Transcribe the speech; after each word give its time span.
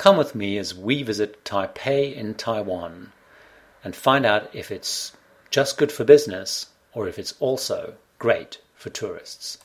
Come 0.00 0.16
with 0.16 0.34
me 0.34 0.56
as 0.56 0.74
we 0.74 1.02
visit 1.02 1.44
Taipei 1.44 2.16
in 2.16 2.32
Taiwan 2.32 3.12
and 3.84 3.94
find 3.94 4.24
out 4.24 4.48
if 4.54 4.70
it's 4.70 5.12
just 5.50 5.76
good 5.76 5.92
for 5.92 6.04
business 6.04 6.70
or 6.94 7.06
if 7.06 7.18
it's 7.18 7.34
also 7.38 7.96
great 8.18 8.62
for 8.74 8.88
tourists. 8.88 9.58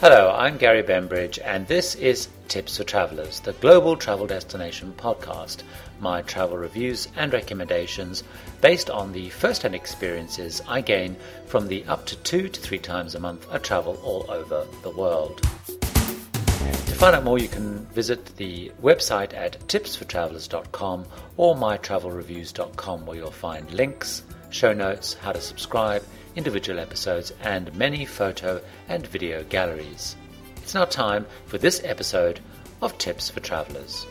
Hello, 0.00 0.34
I'm 0.34 0.56
Gary 0.56 0.82
Bembridge, 0.82 1.38
and 1.44 1.66
this 1.66 1.94
is 1.94 2.30
Tips 2.48 2.78
for 2.78 2.84
Travelers, 2.84 3.40
the 3.40 3.52
global 3.52 3.98
travel 3.98 4.26
destination 4.26 4.94
podcast, 4.96 5.62
my 6.00 6.22
travel 6.22 6.56
reviews 6.56 7.08
and 7.16 7.30
recommendations 7.34 8.24
based 8.62 8.88
on 8.88 9.12
the 9.12 9.28
first 9.28 9.60
hand 9.60 9.74
experiences 9.74 10.62
I 10.66 10.80
gain 10.80 11.16
from 11.44 11.68
the 11.68 11.84
up 11.84 12.06
to 12.06 12.16
two 12.16 12.48
to 12.48 12.60
three 12.62 12.78
times 12.78 13.14
a 13.14 13.20
month 13.20 13.46
I 13.52 13.58
travel 13.58 14.00
all 14.02 14.24
over 14.30 14.66
the 14.82 14.88
world. 14.88 15.42
To 15.42 16.94
find 16.94 17.14
out 17.14 17.24
more, 17.24 17.38
you 17.38 17.48
can 17.48 17.84
visit 17.88 18.24
the 18.38 18.72
website 18.82 19.34
at 19.34 19.60
tipsfortravelers.com 19.68 21.04
or 21.36 21.54
mytravelreviews.com, 21.54 23.04
where 23.04 23.16
you'll 23.18 23.30
find 23.30 23.70
links, 23.70 24.22
show 24.48 24.72
notes, 24.72 25.12
how 25.12 25.32
to 25.32 25.42
subscribe 25.42 26.02
individual 26.36 26.78
episodes, 26.78 27.32
and 27.42 27.74
many 27.74 28.04
photo 28.04 28.60
and 28.88 29.06
video 29.06 29.44
galleries. 29.44 30.16
It's 30.56 30.74
now 30.74 30.84
time 30.84 31.26
for 31.46 31.58
this 31.58 31.82
episode 31.84 32.40
of 32.82 32.96
Tips 32.98 33.30
for 33.30 33.40
Travelers. 33.40 34.06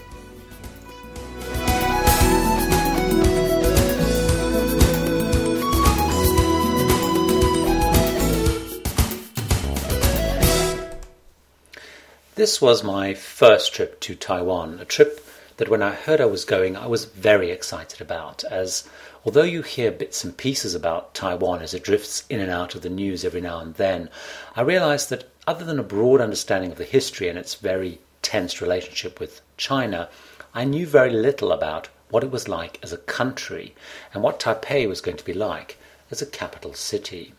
This 12.35 12.61
was 12.61 12.85
my 12.85 13.15
first 13.15 13.73
trip 13.73 13.99
to 13.99 14.15
Taiwan, 14.15 14.79
a 14.79 14.85
trip 14.85 15.25
that 15.57 15.67
when 15.67 15.81
I 15.81 15.93
heard 15.93 16.21
I 16.21 16.25
was 16.25 16.45
going, 16.45 16.77
I 16.77 16.87
was 16.87 17.03
very 17.03 17.51
excited 17.51 17.99
about, 17.99 18.45
as 18.45 18.87
although 19.25 19.43
you 19.43 19.61
hear 19.61 19.91
bits 19.91 20.23
and 20.23 20.37
pieces 20.37 20.73
about 20.73 21.13
Taiwan 21.13 21.61
as 21.61 21.73
it 21.73 21.83
drifts 21.83 22.23
in 22.29 22.39
and 22.39 22.51
out 22.51 22.75
of 22.75 22.81
the 22.81 22.89
news 22.89 23.25
every 23.25 23.41
now 23.41 23.59
and 23.59 23.75
then, 23.75 24.09
I 24.55 24.61
realized 24.61 25.09
that 25.09 25.29
other 25.47 25.65
than 25.65 25.79
a 25.79 25.83
broad 25.83 26.21
understanding 26.21 26.71
of 26.71 26.77
the 26.77 26.85
history 26.85 27.27
and 27.27 27.37
its 27.37 27.55
very 27.55 27.99
tense 28.21 28.61
relationship 28.61 29.19
with 29.19 29.41
China, 29.57 30.09
I 30.53 30.63
knew 30.63 30.85
very 30.85 31.11
little 31.11 31.51
about 31.51 31.89
what 32.09 32.23
it 32.23 32.31
was 32.31 32.47
like 32.47 32.79
as 32.81 32.91
a 32.91 32.97
country 32.97 33.75
and 34.13 34.23
what 34.23 34.39
Taipei 34.39 34.87
was 34.87 35.01
going 35.01 35.17
to 35.17 35.25
be 35.25 35.33
like 35.33 35.77
as 36.11 36.21
a 36.21 36.25
capital 36.25 36.73
city. 36.73 37.33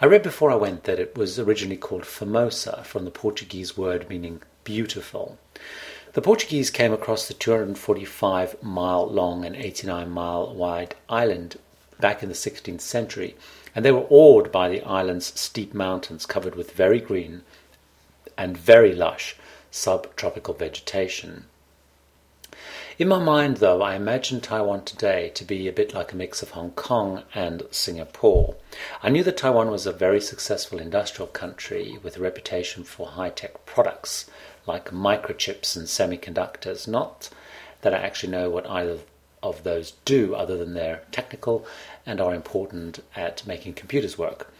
I 0.00 0.06
read 0.06 0.22
before 0.22 0.50
I 0.50 0.56
went 0.56 0.84
that 0.84 0.98
it 0.98 1.16
was 1.16 1.38
originally 1.38 1.76
called 1.76 2.04
Formosa 2.04 2.82
from 2.84 3.04
the 3.04 3.12
Portuguese 3.12 3.76
word 3.76 4.08
meaning 4.08 4.42
beautiful. 4.64 5.38
The 6.14 6.20
Portuguese 6.20 6.70
came 6.70 6.92
across 6.92 7.26
the 7.26 7.32
245 7.32 8.62
mile 8.62 9.06
long 9.06 9.46
and 9.46 9.56
89 9.56 10.10
mile 10.10 10.54
wide 10.54 10.94
island 11.08 11.58
back 12.00 12.22
in 12.22 12.28
the 12.28 12.34
16th 12.34 12.82
century, 12.82 13.34
and 13.74 13.82
they 13.82 13.92
were 13.92 14.06
awed 14.10 14.52
by 14.52 14.68
the 14.68 14.82
island's 14.82 15.40
steep 15.40 15.72
mountains 15.72 16.26
covered 16.26 16.54
with 16.54 16.72
very 16.72 17.00
green 17.00 17.44
and 18.36 18.58
very 18.58 18.94
lush 18.94 19.36
subtropical 19.70 20.52
vegetation. 20.52 21.46
In 22.98 23.08
my 23.08 23.18
mind, 23.18 23.56
though, 23.56 23.80
I 23.80 23.94
imagine 23.94 24.42
Taiwan 24.42 24.84
today 24.84 25.30
to 25.30 25.44
be 25.44 25.66
a 25.66 25.72
bit 25.72 25.94
like 25.94 26.12
a 26.12 26.16
mix 26.16 26.42
of 26.42 26.50
Hong 26.50 26.72
Kong 26.72 27.22
and 27.34 27.62
Singapore. 27.70 28.54
I 29.02 29.08
knew 29.08 29.24
that 29.24 29.38
Taiwan 29.38 29.70
was 29.70 29.86
a 29.86 29.92
very 29.92 30.20
successful 30.20 30.78
industrial 30.78 31.28
country 31.28 31.98
with 32.02 32.18
a 32.18 32.20
reputation 32.20 32.84
for 32.84 33.06
high 33.06 33.30
tech 33.30 33.64
products, 33.64 34.30
like 34.66 34.90
microchips 34.90 35.74
and 35.74 35.86
semiconductors. 35.86 36.86
Not 36.86 37.30
that 37.80 37.94
I 37.94 37.98
actually 37.98 38.30
know 38.30 38.50
what 38.50 38.68
either 38.68 38.98
of 39.42 39.64
those 39.64 39.92
do, 40.04 40.34
other 40.34 40.58
than 40.58 40.74
they're 40.74 41.02
technical 41.10 41.64
and 42.04 42.20
are 42.20 42.34
important 42.34 43.02
at 43.16 43.46
making 43.46 43.72
computers 43.72 44.18
work. 44.18 44.52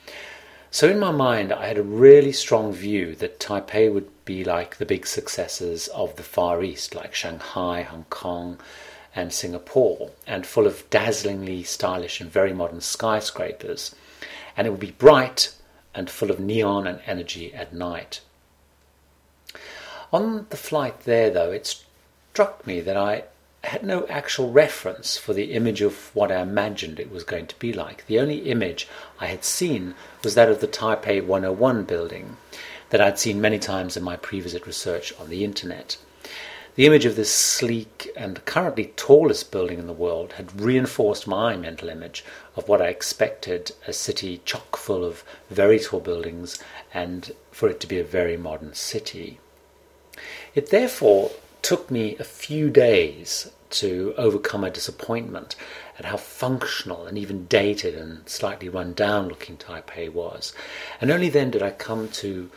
So, 0.75 0.88
in 0.88 0.99
my 0.99 1.10
mind, 1.10 1.53
I 1.53 1.66
had 1.66 1.77
a 1.77 1.83
really 1.83 2.33
strong 2.33 2.72
view 2.72 3.15
that 3.16 3.38
Taipei 3.38 3.93
would 3.93 4.09
be 4.25 4.43
like 4.43 4.78
the 4.78 4.87
big 4.87 5.06
successes 5.06 5.88
of 5.88 6.16
the 6.16 6.22
Far 6.22 6.62
East, 6.62 6.94
like 6.94 7.15
Shanghai, 7.15 7.83
Hong 7.83 8.06
Kong, 8.09 8.59
and 9.15 9.34
Singapore, 9.34 10.12
and 10.27 10.47
full 10.47 10.66
of 10.66 10.88
dazzlingly 10.88 11.62
stylish 11.62 12.22
and 12.22 12.31
very 12.31 12.55
modern 12.55 12.81
skyscrapers. 12.81 13.94
And 14.56 14.66
it 14.66 14.71
would 14.71 14.81
be 14.81 14.93
bright 14.93 15.55
and 15.94 16.09
full 16.09 16.31
of 16.31 16.41
neon 16.41 16.87
and 16.87 17.03
energy 17.05 17.53
at 17.53 17.75
night. 17.75 18.22
On 20.11 20.47
the 20.49 20.56
flight 20.56 21.00
there, 21.00 21.28
though, 21.28 21.50
it 21.50 21.82
struck 22.32 22.66
me 22.66 22.81
that 22.81 22.97
I 22.97 23.25
had 23.65 23.84
no 23.84 24.06
actual 24.09 24.50
reference 24.50 25.17
for 25.17 25.33
the 25.33 25.53
image 25.53 25.83
of 25.83 26.15
what 26.15 26.33
I 26.33 26.41
imagined 26.41 26.99
it 26.99 27.11
was 27.11 27.25
going 27.25 27.47
to 27.47 27.59
be 27.59 27.73
like. 27.73 28.06
The 28.06 28.19
only 28.19 28.50
image 28.50 28.89
I 29.21 29.27
had 29.27 29.45
seen 29.45 29.95
was 30.25 30.34
that 30.34 30.49
of 30.49 30.61
the 30.61 30.67
Taipei 30.67 31.25
101 31.25 31.84
building 31.84 32.37
that 32.91 33.00
I'd 33.00 33.19
seen 33.19 33.41
many 33.41 33.59
times 33.59 33.97
in 33.97 34.03
my 34.03 34.17
pre 34.17 34.41
visit 34.41 34.67
research 34.67 35.15
on 35.19 35.31
the 35.31 35.45
internet. 35.45 35.97
The 36.75 36.87
image 36.87 37.05
of 37.05 37.17
this 37.17 37.33
sleek 37.33 38.11
and 38.17 38.45
currently 38.47 38.93
tallest 38.97 39.50
building 39.50 39.79
in 39.79 39.87
the 39.87 39.93
world 39.93 40.33
had 40.34 40.61
reinforced 40.61 41.27
my 41.27 41.55
mental 41.55 41.89
image 41.89 42.25
of 42.56 42.67
what 42.67 42.81
I 42.81 42.89
expected 42.89 43.73
a 43.87 43.93
city 43.93 44.41
chock 44.44 44.77
full 44.77 45.05
of 45.05 45.23
very 45.50 45.79
tall 45.79 46.00
buildings 46.00 46.59
and 46.94 47.33
for 47.50 47.69
it 47.69 47.79
to 47.81 47.87
be 47.87 47.99
a 47.99 48.05
very 48.05 48.39
modern 48.39 48.75
city. 48.75 49.39
It 50.55 50.71
therefore 50.71 51.31
took 51.62 51.91
me 51.91 52.17
a 52.19 52.25
few 52.25 52.69
days 52.71 53.50
to 53.71 54.15
overcome 54.19 54.61
my 54.61 54.69
disappointment 54.69 55.56
at 55.99 56.05
how 56.05 56.17
functional 56.17 57.06
and 57.06 57.17
even 57.17 57.47
dated 57.47 57.95
and 57.95 58.28
slightly 58.28 58.69
run 58.69 58.93
down 58.93 59.28
looking 59.28 59.56
Taipei 59.56 60.12
was. 60.12 60.53
And 61.00 61.11
only 61.11 61.28
then 61.28 61.50
did 61.50 61.62
I 61.62 61.71
come 61.71 62.09
to 62.09 62.50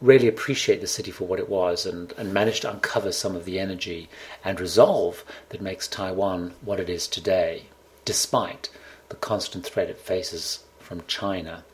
really 0.00 0.28
appreciate 0.28 0.80
the 0.80 0.86
city 0.86 1.10
for 1.10 1.24
what 1.24 1.38
it 1.38 1.48
was 1.48 1.86
and, 1.86 2.12
and 2.18 2.32
manage 2.32 2.60
to 2.60 2.70
uncover 2.70 3.10
some 3.10 3.34
of 3.34 3.44
the 3.44 3.58
energy 3.58 4.08
and 4.44 4.60
resolve 4.60 5.24
that 5.48 5.62
makes 5.62 5.88
Taiwan 5.88 6.52
what 6.60 6.78
it 6.78 6.90
is 6.90 7.08
today, 7.08 7.64
despite 8.04 8.68
the 9.08 9.16
constant 9.16 9.64
threat 9.64 9.88
it 9.88 9.98
faces 9.98 10.64
from 10.78 11.02
China. 11.06 11.64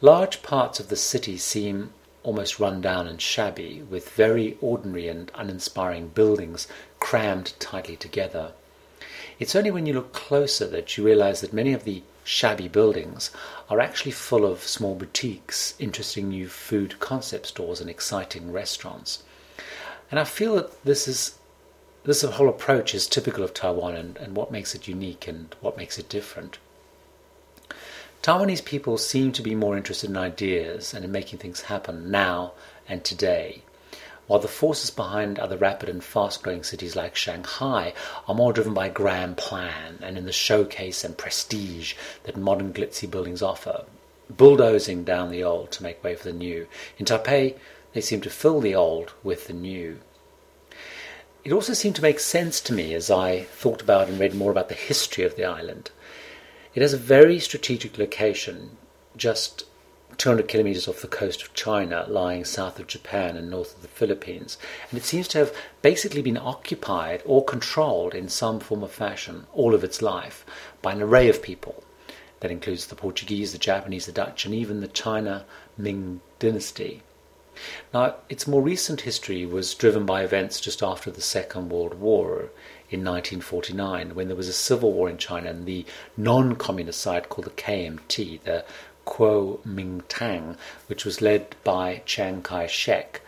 Large 0.00 0.42
parts 0.42 0.80
of 0.80 0.88
the 0.88 0.96
city 0.96 1.36
seem 1.36 1.92
almost 2.22 2.60
run 2.60 2.80
down 2.80 3.06
and 3.06 3.20
shabby, 3.20 3.82
with 3.88 4.10
very 4.10 4.56
ordinary 4.60 5.08
and 5.08 5.30
uninspiring 5.34 6.08
buildings 6.08 6.68
crammed 7.00 7.52
tightly 7.58 7.96
together. 7.96 8.52
It's 9.38 9.56
only 9.56 9.70
when 9.70 9.86
you 9.86 9.94
look 9.94 10.12
closer 10.12 10.66
that 10.68 10.96
you 10.96 11.04
realize 11.04 11.40
that 11.40 11.52
many 11.52 11.72
of 11.72 11.84
the 11.84 12.02
shabby 12.24 12.68
buildings 12.68 13.30
are 13.68 13.80
actually 13.80 14.12
full 14.12 14.46
of 14.46 14.62
small 14.62 14.94
boutiques, 14.94 15.74
interesting 15.78 16.28
new 16.28 16.48
food 16.48 17.00
concept 17.00 17.46
stores, 17.46 17.80
and 17.80 17.90
exciting 17.90 18.52
restaurants. 18.52 19.22
And 20.10 20.20
I 20.20 20.24
feel 20.24 20.54
that 20.56 20.84
this 20.84 21.08
is 21.08 21.38
this 22.04 22.22
whole 22.22 22.48
approach 22.48 22.94
is 22.94 23.06
typical 23.06 23.44
of 23.44 23.54
Taiwan 23.54 23.94
and, 23.94 24.16
and 24.16 24.36
what 24.36 24.50
makes 24.50 24.74
it 24.74 24.88
unique 24.88 25.28
and 25.28 25.54
what 25.60 25.76
makes 25.76 25.98
it 25.98 26.08
different. 26.08 26.58
Taiwanese 28.22 28.64
people 28.64 28.98
seem 28.98 29.32
to 29.32 29.42
be 29.42 29.56
more 29.56 29.76
interested 29.76 30.08
in 30.08 30.16
ideas 30.16 30.94
and 30.94 31.04
in 31.04 31.10
making 31.10 31.40
things 31.40 31.62
happen 31.62 32.08
now 32.08 32.52
and 32.88 33.02
today, 33.02 33.62
while 34.28 34.38
the 34.38 34.46
forces 34.46 34.90
behind 34.90 35.40
other 35.40 35.56
rapid 35.56 35.88
and 35.88 36.04
fast 36.04 36.40
growing 36.40 36.62
cities 36.62 36.94
like 36.94 37.16
Shanghai 37.16 37.92
are 38.28 38.34
more 38.36 38.52
driven 38.52 38.74
by 38.74 38.88
grand 38.88 39.38
plan 39.38 39.98
and 40.02 40.16
in 40.16 40.24
the 40.24 40.32
showcase 40.32 41.02
and 41.02 41.18
prestige 41.18 41.94
that 42.22 42.36
modern 42.36 42.72
glitzy 42.72 43.10
buildings 43.10 43.42
offer, 43.42 43.86
bulldozing 44.30 45.02
down 45.02 45.32
the 45.32 45.42
old 45.42 45.72
to 45.72 45.82
make 45.82 46.04
way 46.04 46.14
for 46.14 46.22
the 46.22 46.32
new. 46.32 46.68
In 46.98 47.06
Taipei, 47.06 47.56
they 47.92 48.00
seem 48.00 48.20
to 48.20 48.30
fill 48.30 48.60
the 48.60 48.76
old 48.76 49.14
with 49.24 49.48
the 49.48 49.52
new. 49.52 49.98
It 51.42 51.52
also 51.52 51.72
seemed 51.72 51.96
to 51.96 52.02
make 52.02 52.20
sense 52.20 52.60
to 52.60 52.72
me 52.72 52.94
as 52.94 53.10
I 53.10 53.42
thought 53.42 53.82
about 53.82 54.08
and 54.08 54.20
read 54.20 54.32
more 54.32 54.52
about 54.52 54.68
the 54.68 54.76
history 54.76 55.24
of 55.24 55.34
the 55.34 55.44
island 55.44 55.90
it 56.74 56.82
has 56.82 56.92
a 56.92 56.98
very 56.98 57.38
strategic 57.38 57.98
location, 57.98 58.76
just 59.16 59.64
200 60.18 60.48
kilometers 60.48 60.86
off 60.88 61.00
the 61.00 61.08
coast 61.08 61.42
of 61.42 61.54
China, 61.54 62.06
lying 62.08 62.44
south 62.44 62.78
of 62.78 62.86
Japan 62.86 63.36
and 63.36 63.50
north 63.50 63.76
of 63.76 63.82
the 63.82 63.88
Philippines, 63.88 64.58
and 64.90 64.98
it 64.98 65.04
seems 65.04 65.28
to 65.28 65.38
have 65.38 65.54
basically 65.80 66.22
been 66.22 66.36
occupied 66.36 67.22
or 67.24 67.44
controlled 67.44 68.14
in 68.14 68.28
some 68.28 68.60
form 68.60 68.82
or 68.82 68.88
fashion 68.88 69.46
all 69.52 69.74
of 69.74 69.84
its 69.84 70.02
life 70.02 70.44
by 70.80 70.92
an 70.92 71.02
array 71.02 71.28
of 71.28 71.42
people. 71.42 71.82
That 72.40 72.50
includes 72.50 72.86
the 72.86 72.94
Portuguese, 72.94 73.52
the 73.52 73.58
Japanese, 73.58 74.06
the 74.06 74.12
Dutch, 74.12 74.44
and 74.44 74.54
even 74.54 74.80
the 74.80 74.88
China 74.88 75.44
Ming 75.78 76.20
dynasty. 76.38 77.02
Now, 77.92 78.16
its 78.28 78.46
more 78.46 78.62
recent 78.62 79.02
history 79.02 79.44
was 79.44 79.74
driven 79.74 80.06
by 80.06 80.22
events 80.22 80.60
just 80.60 80.82
after 80.82 81.10
the 81.10 81.20
Second 81.20 81.70
World 81.70 81.94
War 81.94 82.50
in 82.90 83.04
1949, 83.04 84.14
when 84.14 84.28
there 84.28 84.36
was 84.36 84.48
a 84.48 84.52
civil 84.52 84.92
war 84.92 85.08
in 85.08 85.18
China 85.18 85.50
and 85.50 85.66
the 85.66 85.84
non 86.16 86.56
communist 86.56 87.00
side 87.00 87.28
called 87.28 87.46
the 87.46 87.50
KMT, 87.50 88.42
the 88.42 88.64
Kuomintang, 89.06 90.56
which 90.86 91.04
was 91.04 91.20
led 91.20 91.54
by 91.64 92.02
Chiang 92.06 92.42
Kai 92.42 92.66
shek, 92.66 93.22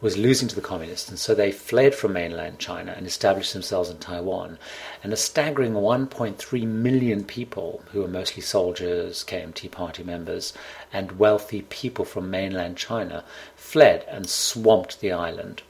was 0.00 0.16
losing 0.16 0.48
to 0.48 0.54
the 0.54 0.60
communists, 0.60 1.08
and 1.08 1.18
so 1.18 1.34
they 1.34 1.52
fled 1.52 1.94
from 1.94 2.12
mainland 2.12 2.58
China 2.58 2.94
and 2.96 3.06
established 3.06 3.52
themselves 3.52 3.90
in 3.90 3.98
Taiwan. 3.98 4.58
And 5.02 5.12
a 5.12 5.16
staggering 5.16 5.74
1.3 5.74 6.66
million 6.66 7.24
people, 7.24 7.82
who 7.92 8.00
were 8.00 8.08
mostly 8.08 8.42
soldiers, 8.42 9.24
KMT 9.24 9.70
party 9.70 10.02
members, 10.02 10.52
and 10.92 11.18
wealthy 11.18 11.62
people 11.62 12.04
from 12.04 12.30
mainland 12.30 12.76
China, 12.76 13.24
fled 13.56 14.04
and 14.08 14.28
swamped 14.28 15.00
the 15.00 15.12
island. 15.12 15.62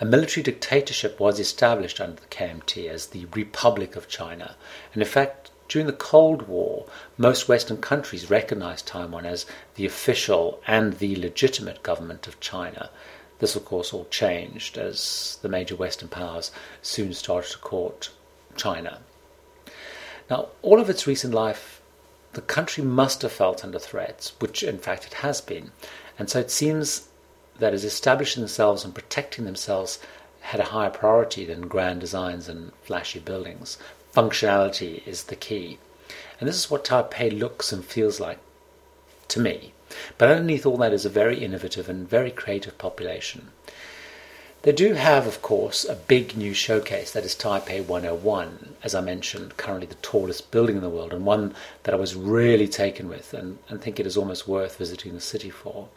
A 0.00 0.04
military 0.04 0.42
dictatorship 0.42 1.20
was 1.20 1.38
established 1.38 2.00
under 2.00 2.20
the 2.20 2.26
KMT 2.26 2.88
as 2.88 3.06
the 3.06 3.26
Republic 3.26 3.94
of 3.94 4.08
China, 4.08 4.56
and 4.92 5.02
in 5.02 5.08
fact, 5.08 5.41
during 5.72 5.86
the 5.86 5.92
Cold 5.94 6.48
War, 6.48 6.84
most 7.16 7.48
Western 7.48 7.78
countries 7.78 8.28
recognized 8.28 8.86
Taiwan 8.86 9.24
as 9.24 9.46
the 9.76 9.86
official 9.86 10.60
and 10.66 10.98
the 10.98 11.16
legitimate 11.16 11.82
government 11.82 12.26
of 12.26 12.38
China. 12.40 12.90
This, 13.38 13.56
of 13.56 13.64
course, 13.64 13.90
all 13.90 14.04
changed 14.10 14.76
as 14.76 15.38
the 15.40 15.48
major 15.48 15.74
Western 15.74 16.10
powers 16.10 16.50
soon 16.82 17.14
started 17.14 17.52
to 17.52 17.58
court 17.58 18.10
China. 18.54 18.98
Now, 20.28 20.48
all 20.60 20.78
of 20.78 20.90
its 20.90 21.06
recent 21.06 21.32
life, 21.32 21.80
the 22.34 22.42
country 22.42 22.84
must 22.84 23.22
have 23.22 23.32
felt 23.32 23.64
under 23.64 23.78
threats, 23.78 24.34
which 24.40 24.62
in 24.62 24.76
fact 24.76 25.06
it 25.06 25.14
has 25.14 25.40
been. 25.40 25.70
And 26.18 26.28
so 26.28 26.40
it 26.40 26.50
seems 26.50 27.08
that 27.58 27.72
as 27.72 27.82
establishing 27.82 28.42
themselves 28.42 28.84
and 28.84 28.94
protecting 28.94 29.46
themselves 29.46 30.00
had 30.40 30.60
a 30.60 30.64
higher 30.64 30.90
priority 30.90 31.46
than 31.46 31.66
grand 31.66 32.00
designs 32.00 32.46
and 32.46 32.72
flashy 32.82 33.20
buildings 33.20 33.78
functionality 34.14 35.06
is 35.06 35.24
the 35.24 35.36
key. 35.36 35.78
And 36.38 36.48
this 36.48 36.56
is 36.56 36.70
what 36.70 36.84
Taipei 36.84 37.38
looks 37.38 37.72
and 37.72 37.84
feels 37.84 38.20
like 38.20 38.38
to 39.28 39.40
me. 39.40 39.72
But 40.18 40.28
underneath 40.28 40.66
all 40.66 40.76
that 40.78 40.92
is 40.92 41.04
a 41.04 41.10
very 41.10 41.38
innovative 41.38 41.88
and 41.88 42.08
very 42.08 42.30
creative 42.30 42.78
population. 42.78 43.48
They 44.62 44.72
do 44.72 44.94
have, 44.94 45.26
of 45.26 45.42
course, 45.42 45.84
a 45.84 45.96
big 45.96 46.36
new 46.36 46.54
showcase 46.54 47.10
that 47.12 47.24
is 47.24 47.34
Taipei 47.34 47.84
101, 47.84 48.76
as 48.84 48.94
I 48.94 49.00
mentioned, 49.00 49.56
currently 49.56 49.88
the 49.88 49.96
tallest 49.96 50.52
building 50.52 50.76
in 50.76 50.82
the 50.82 50.88
world, 50.88 51.12
and 51.12 51.26
one 51.26 51.54
that 51.82 51.94
I 51.94 51.98
was 51.98 52.14
really 52.14 52.68
taken 52.68 53.08
with 53.08 53.34
and, 53.34 53.58
and 53.68 53.80
think 53.80 53.98
it 53.98 54.06
is 54.06 54.16
almost 54.16 54.46
worth 54.46 54.78
visiting 54.78 55.14
the 55.14 55.20
city 55.20 55.50
for. 55.50 55.88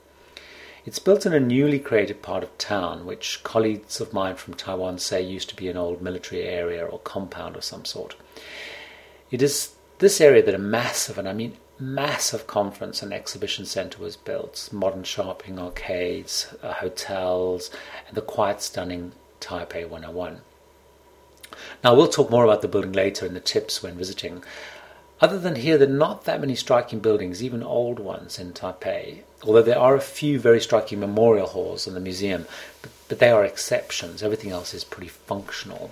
It's 0.86 1.00
built 1.00 1.26
in 1.26 1.34
a 1.34 1.40
newly 1.40 1.80
created 1.80 2.22
part 2.22 2.44
of 2.44 2.56
town, 2.60 3.08
which 3.08 3.42
colleagues 3.44 4.00
of 4.00 4.14
mine 4.14 4.36
from 4.36 4.54
Taiwan 4.54 5.00
say 5.00 5.20
used 5.20 5.50
to 5.50 5.56
be 5.56 5.68
an 5.68 5.78
old 5.78 6.00
military 6.00 6.44
area 6.44 6.86
or 6.86 7.00
compound 7.00 7.56
of 7.56 7.64
some 7.64 7.86
sort. 7.86 8.16
It 9.32 9.42
is 9.42 9.72
this 9.98 10.22
area 10.22 10.44
that 10.44 10.54
a 10.54 10.60
massive, 10.60 11.18
and 11.18 11.28
I 11.28 11.34
mean 11.34 11.58
massive 11.80 12.46
conference 12.46 13.02
and 13.02 13.12
exhibition 13.12 13.66
center 13.66 13.98
was 13.98 14.16
built. 14.16 14.70
Modern 14.72 15.04
shopping 15.04 15.58
arcades, 15.58 16.54
uh, 16.62 16.74
hotels, 16.74 17.72
and 18.08 18.16
the 18.16 18.22
quite 18.22 18.62
stunning 18.62 19.14
Taipei 19.42 19.90
101. 19.90 20.42
Now, 21.84 21.96
we'll 21.96 22.08
talk 22.08 22.30
more 22.30 22.44
about 22.44 22.62
the 22.62 22.68
building 22.68 22.94
later 22.94 23.26
in 23.26 23.34
the 23.34 23.40
tips 23.40 23.82
when 23.82 23.98
visiting. 23.98 24.44
Other 25.20 25.40
than 25.40 25.56
here, 25.56 25.78
there 25.78 25.88
are 25.88 25.92
not 25.92 26.26
that 26.26 26.42
many 26.42 26.56
striking 26.56 27.00
buildings, 27.00 27.42
even 27.42 27.64
old 27.64 28.00
ones, 28.00 28.38
in 28.38 28.54
Taipei 28.54 29.24
although 29.46 29.62
there 29.62 29.80
are 29.80 29.96
a 29.96 30.02
few 30.02 30.40
very 30.40 30.60
striking 30.60 31.00
memorial 31.00 31.48
halls 31.48 31.88
in 31.88 31.94
the 31.94 32.00
museum, 32.00 32.46
but, 32.82 32.92
but 33.08 33.20
they 33.20 33.30
are 33.30 33.46
exceptions. 33.46 34.24
Everything 34.24 34.52
else 34.52 34.74
is 34.74 34.84
pretty 34.84 35.10
functional. 35.10 35.92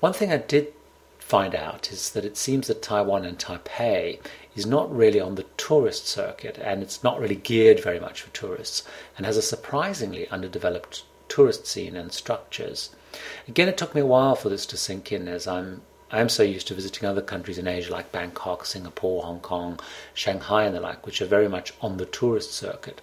One 0.00 0.12
thing 0.12 0.32
I 0.32 0.38
did 0.38 0.72
find 1.18 1.54
out 1.54 1.92
is 1.92 2.10
that 2.10 2.24
it 2.24 2.36
seems 2.36 2.66
that 2.66 2.82
Taiwan 2.82 3.24
and 3.24 3.38
Taipei 3.38 4.18
is 4.56 4.66
not 4.66 4.94
really 4.94 5.20
on 5.20 5.36
the 5.36 5.46
tourist 5.56 6.08
circuit 6.08 6.58
and 6.58 6.82
it's 6.82 7.04
not 7.04 7.20
really 7.20 7.36
geared 7.36 7.80
very 7.80 8.00
much 8.00 8.22
for 8.22 8.30
tourists 8.30 8.82
and 9.16 9.24
has 9.24 9.36
a 9.36 9.42
surprisingly 9.42 10.28
underdeveloped 10.28 11.04
tourist 11.28 11.66
scene 11.66 11.96
and 11.96 12.12
structures. 12.12 12.90
Again, 13.46 13.68
it 13.68 13.78
took 13.78 13.94
me 13.94 14.00
a 14.00 14.06
while 14.06 14.34
for 14.34 14.48
this 14.48 14.66
to 14.66 14.76
sink 14.76 15.12
in 15.12 15.28
as 15.28 15.46
I'm 15.46 15.82
I 16.12 16.20
am 16.20 16.28
so 16.28 16.42
used 16.42 16.66
to 16.68 16.74
visiting 16.74 17.06
other 17.08 17.22
countries 17.22 17.56
in 17.56 17.68
Asia 17.68 17.92
like 17.92 18.10
Bangkok, 18.10 18.66
Singapore, 18.66 19.22
Hong 19.22 19.38
Kong, 19.38 19.78
Shanghai, 20.12 20.64
and 20.64 20.74
the 20.74 20.80
like, 20.80 21.06
which 21.06 21.22
are 21.22 21.26
very 21.26 21.48
much 21.48 21.72
on 21.80 21.98
the 21.98 22.06
tourist 22.06 22.52
circuit. 22.52 23.00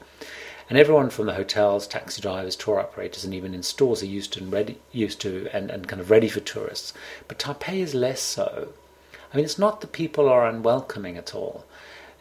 And 0.70 0.78
everyone 0.78 1.10
from 1.10 1.28
the 1.28 1.36
hotels, 1.36 1.88
taxi 1.88 2.22
drivers, 2.22 2.58
tour 2.58 2.82
operators, 2.82 3.24
and 3.24 3.34
even 3.34 3.54
in 3.54 3.64
stores 3.64 4.04
are 4.04 4.08
used 4.08 4.34
to 4.34 4.42
and 4.42 4.52
ready, 4.52 4.78
used 4.92 5.22
to 5.22 5.48
and, 5.54 5.72
and 5.72 5.88
kind 5.88 6.02
of 6.02 6.12
ready 6.12 6.28
for 6.28 6.42
tourists. 6.42 6.94
But 7.30 7.40
Taipei 7.40 7.80
is 7.80 7.96
less 7.96 8.20
so. 8.20 8.74
I 9.32 9.38
mean, 9.38 9.46
it's 9.46 9.58
not 9.58 9.80
that 9.80 9.94
people 9.94 10.28
are 10.28 10.46
unwelcoming 10.46 11.16
at 11.16 11.34
all. 11.34 11.66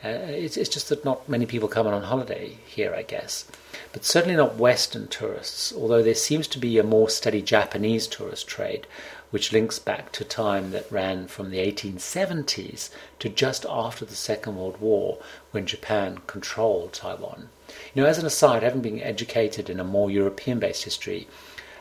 Uh, 0.05 0.09
it's, 0.09 0.57
it's 0.57 0.69
just 0.69 0.91
that 0.91 1.05
not 1.05 1.29
many 1.29 1.47
people 1.47 1.69
come 1.69 1.87
on 1.87 2.03
holiday 2.03 2.59
here, 2.67 2.95
I 2.95 3.03
guess. 3.03 3.47
But 3.93 4.05
certainly 4.05 4.37
not 4.37 4.57
Western 4.57 5.09
tourists, 5.09 5.73
although 5.73 6.03
there 6.03 6.15
seems 6.15 6.47
to 6.49 6.59
be 6.59 6.79
a 6.79 6.85
more 6.85 7.09
steady 7.09 7.41
Japanese 7.41 8.07
tourist 8.07 8.47
trade, 8.47 8.87
which 9.31 9.53
links 9.53 9.79
back 9.79 10.13
to 10.13 10.25
time 10.25 10.71
that 10.71 10.91
ran 10.93 11.27
from 11.29 11.51
the 11.51 11.59
1870s 11.59 12.91
to 13.19 13.29
just 13.29 13.65
after 13.69 14.05
the 14.05 14.15
Second 14.15 14.57
World 14.57 14.81
War 14.81 15.19
when 15.51 15.67
Japan 15.67 16.19
controlled 16.27 16.93
Taiwan. 16.93 17.49
You 17.95 18.03
know, 18.03 18.09
as 18.09 18.19
an 18.19 18.27
aside, 18.27 18.63
having 18.63 18.83
been 18.83 19.01
educated 19.01 19.69
in 19.69 19.81
a 19.81 19.85
more 19.85 20.11
European 20.11 20.59
based 20.59 20.85
history 20.85 21.27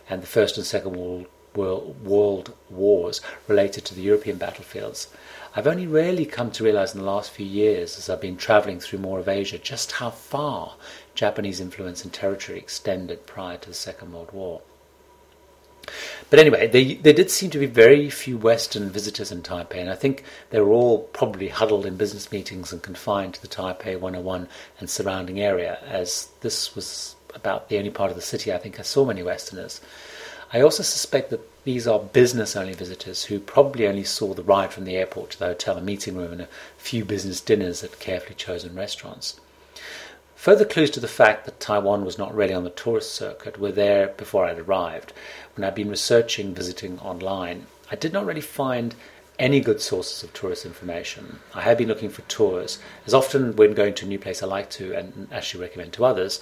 and 0.10 0.24
the 0.24 0.28
First 0.28 0.58
and 0.58 0.66
Second 0.66 0.94
World, 0.96 1.28
World, 1.56 1.96
World 2.04 2.54
Wars 2.70 3.22
related 3.48 3.86
to 3.86 3.96
the 3.96 4.02
European 4.02 4.38
battlefields, 4.38 5.08
I've 5.58 5.68
only 5.68 5.88
really 5.88 6.26
come 6.26 6.52
to 6.52 6.66
realize 6.66 6.94
in 6.94 7.00
the 7.00 7.06
last 7.06 7.32
few 7.32 7.46
years, 7.46 7.98
as 7.98 8.10
I've 8.10 8.20
been 8.20 8.36
traveling 8.36 8.82
through 8.82 9.00
more 9.00 9.20
of 9.20 9.30
Asia, 9.30 9.58
just 9.58 9.94
how 9.94 10.10
far 10.10 10.76
Japanese 11.14 11.62
influence 11.62 12.04
and 12.04 12.12
territory 12.12 12.58
extended 12.58 13.26
prior 13.26 13.58
to 13.58 13.70
the 13.70 13.74
Second 13.74 14.12
World 14.12 14.34
War. 14.34 14.62
But 16.30 16.40
anyway, 16.40 16.68
they, 16.68 16.96
there 16.96 17.14
did 17.14 17.32
seem 17.32 17.52
to 17.52 17.60
be 17.60 17.68
very 17.68 18.10
few 18.10 18.38
Western 18.38 18.90
visitors 18.90 19.32
in 19.32 19.44
Taipei, 19.44 19.78
and 19.78 19.90
I 19.90 19.96
think 19.96 20.26
they 20.50 20.60
were 20.60 20.74
all 20.74 21.04
probably 21.14 21.48
huddled 21.48 21.86
in 21.86 21.96
business 21.96 22.34
meetings 22.34 22.74
and 22.74 22.82
confined 22.82 23.36
to 23.36 23.42
the 23.42 23.48
Taipei 23.48 23.98
101 23.98 24.50
and 24.80 24.90
surrounding 24.90 25.40
area, 25.40 25.80
as 25.88 26.28
this 26.42 26.76
was 26.76 27.16
about 27.34 27.70
the 27.70 27.78
only 27.78 27.92
part 27.92 28.10
of 28.10 28.18
the 28.18 28.22
city 28.22 28.52
I 28.52 28.58
think 28.58 28.78
I 28.78 28.84
saw 28.84 29.06
many 29.06 29.24
Westerners. 29.24 29.80
I 30.52 30.60
also 30.60 30.84
suspect 30.84 31.30
that 31.30 31.55
these 31.66 31.88
are 31.88 32.00
business 32.00 32.56
only 32.56 32.74
visitors 32.74 33.26
who 33.26 33.40
probably 33.40 33.88
only 33.88 34.04
saw 34.04 34.34
the 34.34 34.44
ride 34.44 34.72
from 34.72 34.86
the 34.86 34.96
airport 34.96 35.32
to 35.32 35.40
the 35.40 35.48
hotel 35.48 35.78
and 35.78 35.86
meeting 35.86 36.16
room 36.16 36.32
and 36.32 36.42
a 36.42 36.48
few 36.78 37.04
business 37.04 37.42
dinners 37.42 37.84
at 37.84 38.00
carefully 38.00 38.36
chosen 38.36 38.76
restaurants. 38.76 39.40
Further 40.36 40.64
clues 40.64 40.92
to 40.92 41.00
the 41.00 41.08
fact 41.08 41.46
that 41.46 41.60
Taiwan 41.60 42.06
was 42.06 42.20
not 42.20 42.36
really 42.36 42.54
on 42.54 42.66
the 42.66 42.70
tourist 42.70 43.16
circuit 43.16 43.60
were 43.60 43.72
there 43.72 44.10
before 44.10 44.46
I'd 44.46 44.60
arrived. 44.60 45.12
When 45.56 45.66
I'd 45.66 45.74
been 45.74 45.90
researching 45.90 46.54
visiting 46.54 47.00
online, 47.00 47.66
I 47.90 47.96
did 47.96 48.14
not 48.14 48.28
really 48.28 48.42
find 48.42 48.94
any 49.40 49.60
good 49.60 49.82
sources 49.82 50.24
of 50.24 50.34
tourist 50.34 50.68
information. 50.68 51.40
I 51.56 51.62
have 51.62 51.80
been 51.80 51.88
looking 51.88 52.10
for 52.10 52.22
tours. 52.24 52.78
As 53.08 53.14
often 53.16 53.56
when 53.56 53.74
going 53.74 53.96
to 53.96 54.06
a 54.06 54.08
new 54.08 54.20
place, 54.20 54.44
I 54.44 54.46
like 54.46 54.70
to, 54.72 54.94
and 54.94 55.28
actually 55.32 55.62
recommend 55.62 55.94
to 55.94 56.06
others, 56.06 56.42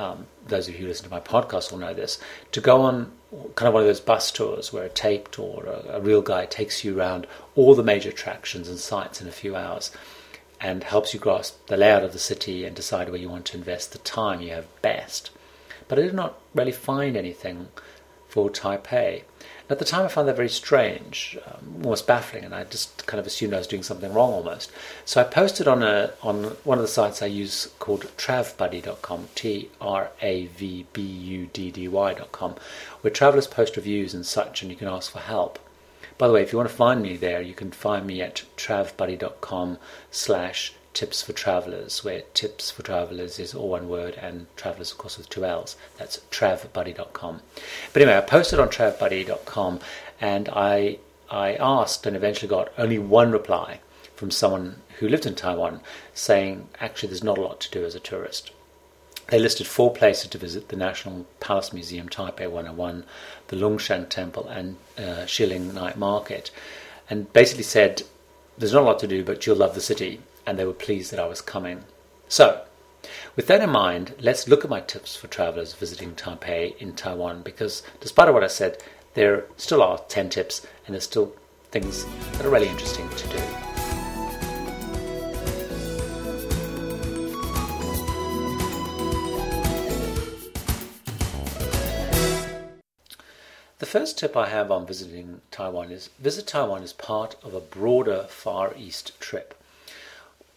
um, 0.00 0.26
those 0.48 0.66
of 0.66 0.74
you 0.74 0.80
who 0.80 0.86
listen 0.86 1.04
to 1.04 1.10
my 1.10 1.20
podcast 1.20 1.70
will 1.70 1.78
know 1.78 1.92
this, 1.92 2.18
to 2.52 2.60
go 2.60 2.80
on 2.80 3.12
kind 3.54 3.68
of 3.68 3.74
one 3.74 3.82
of 3.82 3.86
those 3.86 4.00
bus 4.00 4.32
tours 4.32 4.72
where 4.72 4.84
a 4.84 4.88
taped 4.88 5.38
or 5.38 5.64
a, 5.66 5.96
a 5.96 6.00
real 6.00 6.22
guy 6.22 6.46
takes 6.46 6.82
you 6.82 6.98
around 6.98 7.26
all 7.54 7.74
the 7.74 7.82
major 7.82 8.08
attractions 8.08 8.66
and 8.66 8.78
sites 8.78 9.20
in 9.20 9.28
a 9.28 9.32
few 9.32 9.54
hours 9.54 9.92
and 10.58 10.84
helps 10.84 11.12
you 11.12 11.20
grasp 11.20 11.66
the 11.66 11.76
layout 11.76 12.02
of 12.02 12.12
the 12.12 12.18
city 12.18 12.64
and 12.64 12.74
decide 12.74 13.10
where 13.10 13.20
you 13.20 13.28
want 13.28 13.44
to 13.44 13.56
invest 13.56 13.92
the 13.92 13.98
time 13.98 14.40
you 14.40 14.50
have 14.50 14.66
best. 14.80 15.30
But 15.86 15.98
I 15.98 16.02
did 16.02 16.14
not 16.14 16.38
really 16.54 16.72
find 16.72 17.16
anything 17.16 17.68
for 18.26 18.48
Taipei. 18.48 19.22
At 19.70 19.78
the 19.78 19.84
time, 19.84 20.04
I 20.04 20.08
found 20.08 20.26
that 20.26 20.34
very 20.34 20.48
strange, 20.48 21.38
um, 21.46 21.82
almost 21.84 22.04
baffling, 22.04 22.44
and 22.44 22.52
I 22.52 22.64
just 22.64 23.06
kind 23.06 23.20
of 23.20 23.26
assumed 23.26 23.54
I 23.54 23.58
was 23.58 23.68
doing 23.68 23.84
something 23.84 24.12
wrong 24.12 24.32
almost. 24.32 24.72
So 25.04 25.20
I 25.20 25.24
posted 25.24 25.68
on 25.68 25.84
a 25.84 26.12
on 26.22 26.56
one 26.64 26.78
of 26.78 26.82
the 26.82 26.88
sites 26.88 27.22
I 27.22 27.26
use 27.26 27.68
called 27.78 28.10
travbuddy.com, 28.16 29.28
T 29.36 29.70
R 29.80 30.10
A 30.20 30.46
V 30.46 30.86
B 30.92 31.00
U 31.02 31.48
D 31.52 31.70
D 31.70 31.86
Y.com, 31.86 32.56
where 33.02 33.12
travelers 33.12 33.46
post 33.46 33.76
reviews 33.76 34.12
and 34.12 34.26
such, 34.26 34.60
and 34.60 34.72
you 34.72 34.76
can 34.76 34.88
ask 34.88 35.12
for 35.12 35.20
help. 35.20 35.60
By 36.18 36.26
the 36.26 36.34
way, 36.34 36.42
if 36.42 36.52
you 36.52 36.58
want 36.58 36.68
to 36.68 36.74
find 36.74 37.00
me 37.00 37.16
there, 37.16 37.40
you 37.40 37.54
can 37.54 37.70
find 37.70 38.04
me 38.04 38.20
at 38.20 38.42
travbuddy.com 38.56 39.78
slash 40.10 40.74
tips 40.92 41.22
for 41.22 41.32
travelers, 41.32 42.04
where 42.04 42.22
tips 42.34 42.70
for 42.70 42.82
travelers 42.82 43.38
is 43.38 43.54
all 43.54 43.68
one 43.68 43.88
word 43.88 44.14
and 44.14 44.46
travelers, 44.56 44.92
of 44.92 44.98
course, 44.98 45.16
with 45.16 45.28
two 45.28 45.44
L's. 45.44 45.76
That's 45.98 46.18
travbuddy.com. 46.30 47.40
But 47.92 48.02
anyway, 48.02 48.18
I 48.18 48.22
posted 48.22 48.58
on 48.58 48.68
travbuddy.com 48.68 49.80
and 50.20 50.48
I, 50.50 50.98
I 51.30 51.54
asked 51.54 52.06
and 52.06 52.16
eventually 52.16 52.48
got 52.48 52.72
only 52.76 52.98
one 52.98 53.32
reply 53.32 53.80
from 54.16 54.30
someone 54.30 54.76
who 54.98 55.08
lived 55.08 55.26
in 55.26 55.34
Taiwan 55.34 55.80
saying, 56.12 56.68
actually, 56.80 57.08
there's 57.08 57.24
not 57.24 57.38
a 57.38 57.42
lot 57.42 57.60
to 57.60 57.70
do 57.70 57.84
as 57.84 57.94
a 57.94 58.00
tourist. 58.00 58.50
They 59.28 59.38
listed 59.38 59.66
four 59.66 59.92
places 59.92 60.28
to 60.30 60.38
visit 60.38 60.68
the 60.68 60.76
National 60.76 61.24
Palace 61.38 61.72
Museum, 61.72 62.08
Taipei 62.08 62.50
101, 62.50 63.04
the 63.46 63.56
Longshan 63.56 64.08
Temple, 64.08 64.48
and 64.48 64.76
uh, 64.98 65.24
Shilin 65.24 65.72
Night 65.72 65.96
Market, 65.96 66.50
and 67.08 67.32
basically 67.32 67.62
said, 67.62 68.02
There's 68.58 68.72
not 68.72 68.82
a 68.82 68.86
lot 68.86 68.98
to 68.98 69.06
do, 69.06 69.22
but 69.22 69.46
you'll 69.46 69.56
love 69.56 69.76
the 69.76 69.80
city. 69.80 70.20
And 70.50 70.58
they 70.58 70.64
were 70.64 70.72
pleased 70.72 71.12
that 71.12 71.20
I 71.20 71.28
was 71.28 71.40
coming. 71.40 71.84
So, 72.26 72.64
with 73.36 73.46
that 73.46 73.62
in 73.62 73.70
mind, 73.70 74.16
let's 74.18 74.48
look 74.48 74.64
at 74.64 74.68
my 74.68 74.80
tips 74.80 75.14
for 75.14 75.28
travelers 75.28 75.74
visiting 75.74 76.16
Taipei 76.16 76.76
in 76.78 76.94
Taiwan 76.94 77.42
because, 77.42 77.84
despite 78.00 78.34
what 78.34 78.42
I 78.42 78.48
said, 78.48 78.82
there 79.14 79.44
still 79.56 79.80
are 79.80 79.98
10 80.08 80.28
tips 80.28 80.66
and 80.84 80.94
there's 80.94 81.04
still 81.04 81.36
things 81.70 82.04
that 82.32 82.44
are 82.44 82.50
really 82.50 82.66
interesting 82.66 83.08
to 83.10 83.28
do. 83.28 83.38
The 93.78 93.86
first 93.86 94.18
tip 94.18 94.36
I 94.36 94.48
have 94.48 94.72
on 94.72 94.84
visiting 94.84 95.42
Taiwan 95.52 95.92
is 95.92 96.10
visit 96.18 96.48
Taiwan 96.48 96.82
as 96.82 96.92
part 96.92 97.36
of 97.44 97.54
a 97.54 97.60
broader 97.60 98.24
Far 98.28 98.74
East 98.76 99.12
trip. 99.20 99.54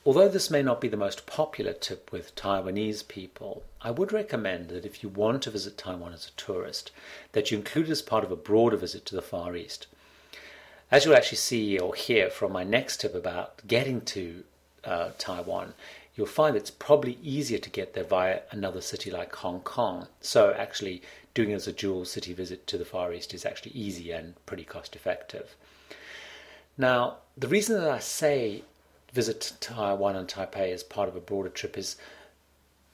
Although 0.05 0.27
this 0.27 0.49
may 0.49 0.61
not 0.61 0.81
be 0.81 0.89
the 0.89 0.97
most 0.97 1.25
popular 1.25 1.71
tip 1.71 2.11
with 2.11 2.35
Taiwanese 2.35 3.07
people, 3.07 3.63
I 3.81 3.91
would 3.91 4.11
recommend 4.11 4.67
that 4.69 4.85
if 4.85 5.01
you 5.01 5.07
want 5.07 5.43
to 5.43 5.51
visit 5.51 5.77
Taiwan 5.77 6.11
as 6.11 6.27
a 6.27 6.31
tourist, 6.31 6.91
that 7.31 7.51
you 7.51 7.57
include 7.57 7.87
it 7.87 7.91
as 7.91 8.01
part 8.01 8.25
of 8.25 8.31
a 8.31 8.35
broader 8.35 8.75
visit 8.75 9.05
to 9.05 9.15
the 9.15 9.21
Far 9.21 9.55
East. 9.55 9.87
As 10.91 11.05
you'll 11.05 11.15
actually 11.15 11.37
see 11.37 11.79
or 11.79 11.95
hear 11.95 12.29
from 12.29 12.51
my 12.51 12.65
next 12.65 12.99
tip 12.99 13.15
about 13.15 13.65
getting 13.65 14.01
to 14.01 14.43
uh, 14.83 15.11
Taiwan, 15.17 15.73
you'll 16.15 16.27
find 16.27 16.57
it's 16.57 16.69
probably 16.69 17.17
easier 17.23 17.59
to 17.59 17.69
get 17.69 17.93
there 17.93 18.03
via 18.03 18.41
another 18.51 18.81
city 18.81 19.09
like 19.09 19.33
Hong 19.35 19.61
Kong. 19.61 20.07
So 20.19 20.53
actually 20.53 21.01
doing 21.33 21.51
it 21.51 21.55
as 21.55 21.67
a 21.67 21.71
dual 21.71 22.03
city 22.03 22.33
visit 22.33 22.67
to 22.67 22.77
the 22.77 22.85
Far 22.85 23.13
East 23.13 23.33
is 23.33 23.45
actually 23.45 23.71
easy 23.71 24.11
and 24.11 24.33
pretty 24.45 24.65
cost 24.65 24.97
effective. 24.97 25.55
Now, 26.77 27.19
the 27.37 27.47
reason 27.47 27.79
that 27.79 27.89
I 27.89 27.99
say 27.99 28.63
visit 29.13 29.53
Taiwan 29.59 30.15
and 30.15 30.27
Taipei 30.27 30.73
as 30.73 30.83
part 30.83 31.07
of 31.07 31.15
a 31.15 31.21
broader 31.21 31.49
trip 31.49 31.77
is 31.77 31.95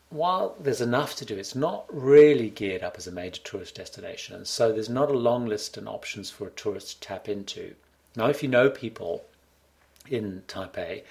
while 0.09 0.55
there's 0.59 0.81
enough 0.81 1.15
to 1.17 1.25
do, 1.25 1.37
it's 1.37 1.55
not 1.55 1.85
really 1.89 2.49
geared 2.49 2.83
up 2.83 2.95
as 2.97 3.07
a 3.07 3.11
major 3.11 3.41
tourist 3.43 3.75
destination. 3.75 4.35
And 4.35 4.47
so 4.47 4.71
there's 4.71 4.89
not 4.89 5.09
a 5.09 5.17
long 5.17 5.45
list 5.45 5.77
and 5.77 5.87
options 5.87 6.31
for 6.31 6.47
a 6.47 6.51
tourist 6.51 7.01
to 7.01 7.07
tap 7.07 7.29
into. 7.29 7.75
Now, 8.15 8.25
if 8.27 8.41
you 8.41 8.49
know 8.49 8.69
people 8.69 9.23
in 10.07 10.43
Taipei 10.47 11.03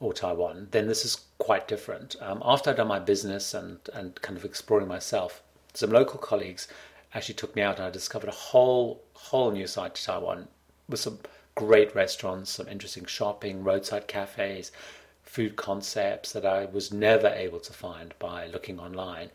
or 0.00 0.12
Taiwan, 0.12 0.68
then 0.72 0.88
this 0.88 1.04
is 1.04 1.24
quite 1.38 1.68
different. 1.68 2.16
Um, 2.20 2.42
after 2.44 2.70
I'd 2.70 2.76
done 2.76 2.88
my 2.88 2.98
business 2.98 3.54
and, 3.54 3.78
and 3.94 4.20
kind 4.20 4.36
of 4.36 4.44
exploring 4.44 4.88
myself, 4.88 5.42
some 5.72 5.90
local 5.90 6.18
colleagues 6.18 6.66
actually 7.14 7.34
took 7.34 7.54
me 7.54 7.62
out 7.62 7.76
and 7.76 7.86
I 7.86 7.90
discovered 7.90 8.28
a 8.28 8.32
whole 8.32 9.02
whole 9.14 9.50
new 9.50 9.66
side 9.66 9.94
to 9.94 10.04
Taiwan 10.04 10.48
with 10.88 11.00
some 11.00 11.18
great 11.66 11.94
restaurants, 11.94 12.52
some 12.52 12.66
interesting 12.68 13.04
shopping, 13.04 13.62
roadside 13.62 14.08
cafes, 14.08 14.72
food 15.22 15.56
concepts 15.56 16.32
that 16.32 16.46
I 16.46 16.64
was 16.64 16.90
never 16.90 17.28
able 17.28 17.60
to 17.60 17.72
find 17.74 18.14
by 18.18 18.46
looking 18.46 18.80
online 18.80 19.30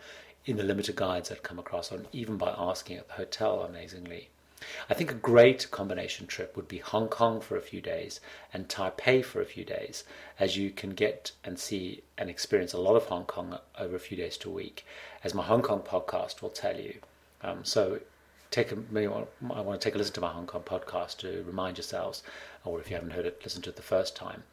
in 0.48 0.58
the 0.58 0.64
limited 0.64 0.96
guides 0.96 1.32
I'd 1.32 1.44
come 1.44 1.60
across, 1.60 1.92
or 1.92 2.02
even 2.12 2.36
by 2.38 2.56
asking 2.58 2.98
at 2.98 3.08
the 3.10 3.14
hotel, 3.14 3.62
amazingly. 3.62 4.30
I 4.90 4.96
think 4.96 5.12
a 5.12 5.14
great 5.34 5.70
combination 5.70 6.26
trip 6.26 6.56
would 6.56 6.68
be 6.68 6.80
Hong 6.80 7.10
Kong 7.10 7.42
for 7.42 7.58
a 7.58 7.62
few 7.62 7.80
days 7.80 8.20
and 8.52 8.68
Taipei 8.68 9.24
for 9.24 9.40
a 9.40 9.46
few 9.46 9.64
days, 9.64 10.04
as 10.40 10.58
you 10.58 10.72
can 10.72 10.96
get 10.96 11.32
and 11.44 11.60
see 11.60 12.02
and 12.18 12.28
experience 12.28 12.74
a 12.74 12.80
lot 12.80 12.96
of 12.96 13.06
Hong 13.06 13.26
Kong 13.26 13.60
over 13.78 13.96
a 13.96 14.00
few 14.00 14.18
days 14.18 14.36
to 14.38 14.50
a 14.50 14.54
week, 14.54 14.84
as 15.24 15.36
my 15.36 15.44
Hong 15.44 15.62
Kong 15.62 15.82
podcast 15.82 16.42
will 16.42 16.50
tell 16.50 16.80
you. 16.80 16.96
Um, 17.44 17.64
so 17.64 18.00
take 18.56 18.72
a, 18.72 18.78
maybe 18.90 19.08
I 19.08 19.62
want 19.62 19.82
to 19.82 19.84
take 19.84 19.96
a 19.96 19.98
listen 19.98 20.14
to 20.14 20.22
my 20.22 20.30
Hong 20.30 20.48
Kong 20.48 20.64
podcast 20.64 21.18
to 21.18 21.44
remind 21.46 21.78
yourselves, 21.78 22.24
or 22.64 22.80
if 22.80 22.90
you 22.90 22.96
haven't 22.96 23.12
heard 23.12 23.26
it, 23.26 23.42
listen 23.44 23.62
to 23.64 23.70
it 23.70 23.76
the 23.76 23.82
first 23.82 24.16
time. 24.16 24.44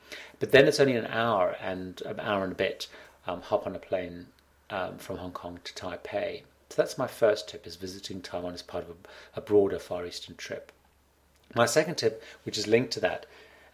But 0.41 0.51
then 0.51 0.67
it's 0.67 0.81
only 0.81 0.97
an 0.97 1.07
hour 1.07 1.57
and 1.63 2.03
an 2.03 2.19
hour 2.19 2.43
and 2.43 2.53
a 2.53 2.57
bit. 2.57 2.89
Um, 3.29 3.41
hop 3.41 3.65
on 3.67 3.77
a 3.77 3.79
plane 3.79 4.27
um, 4.71 4.99
from 4.99 5.19
Hong 5.19 5.31
Kong 5.31 5.61
to 5.63 5.73
Taipei. 5.75 6.43
So 6.71 6.83
that's 6.83 6.99
my 6.99 7.07
first 7.07 7.49
tip: 7.49 7.65
is 7.65 7.77
visiting 7.77 8.21
Taiwan 8.21 8.55
as 8.55 8.63
part 8.63 8.83
of 8.83 8.91
a, 8.91 9.39
a 9.39 9.41
broader 9.41 9.79
Far 9.79 10.05
Eastern 10.05 10.35
trip. 10.35 10.73
My 11.55 11.67
second 11.67 11.95
tip, 11.95 12.23
which 12.43 12.59
is 12.59 12.67
linked 12.67 12.93
to 12.95 13.01
that, 13.01 13.27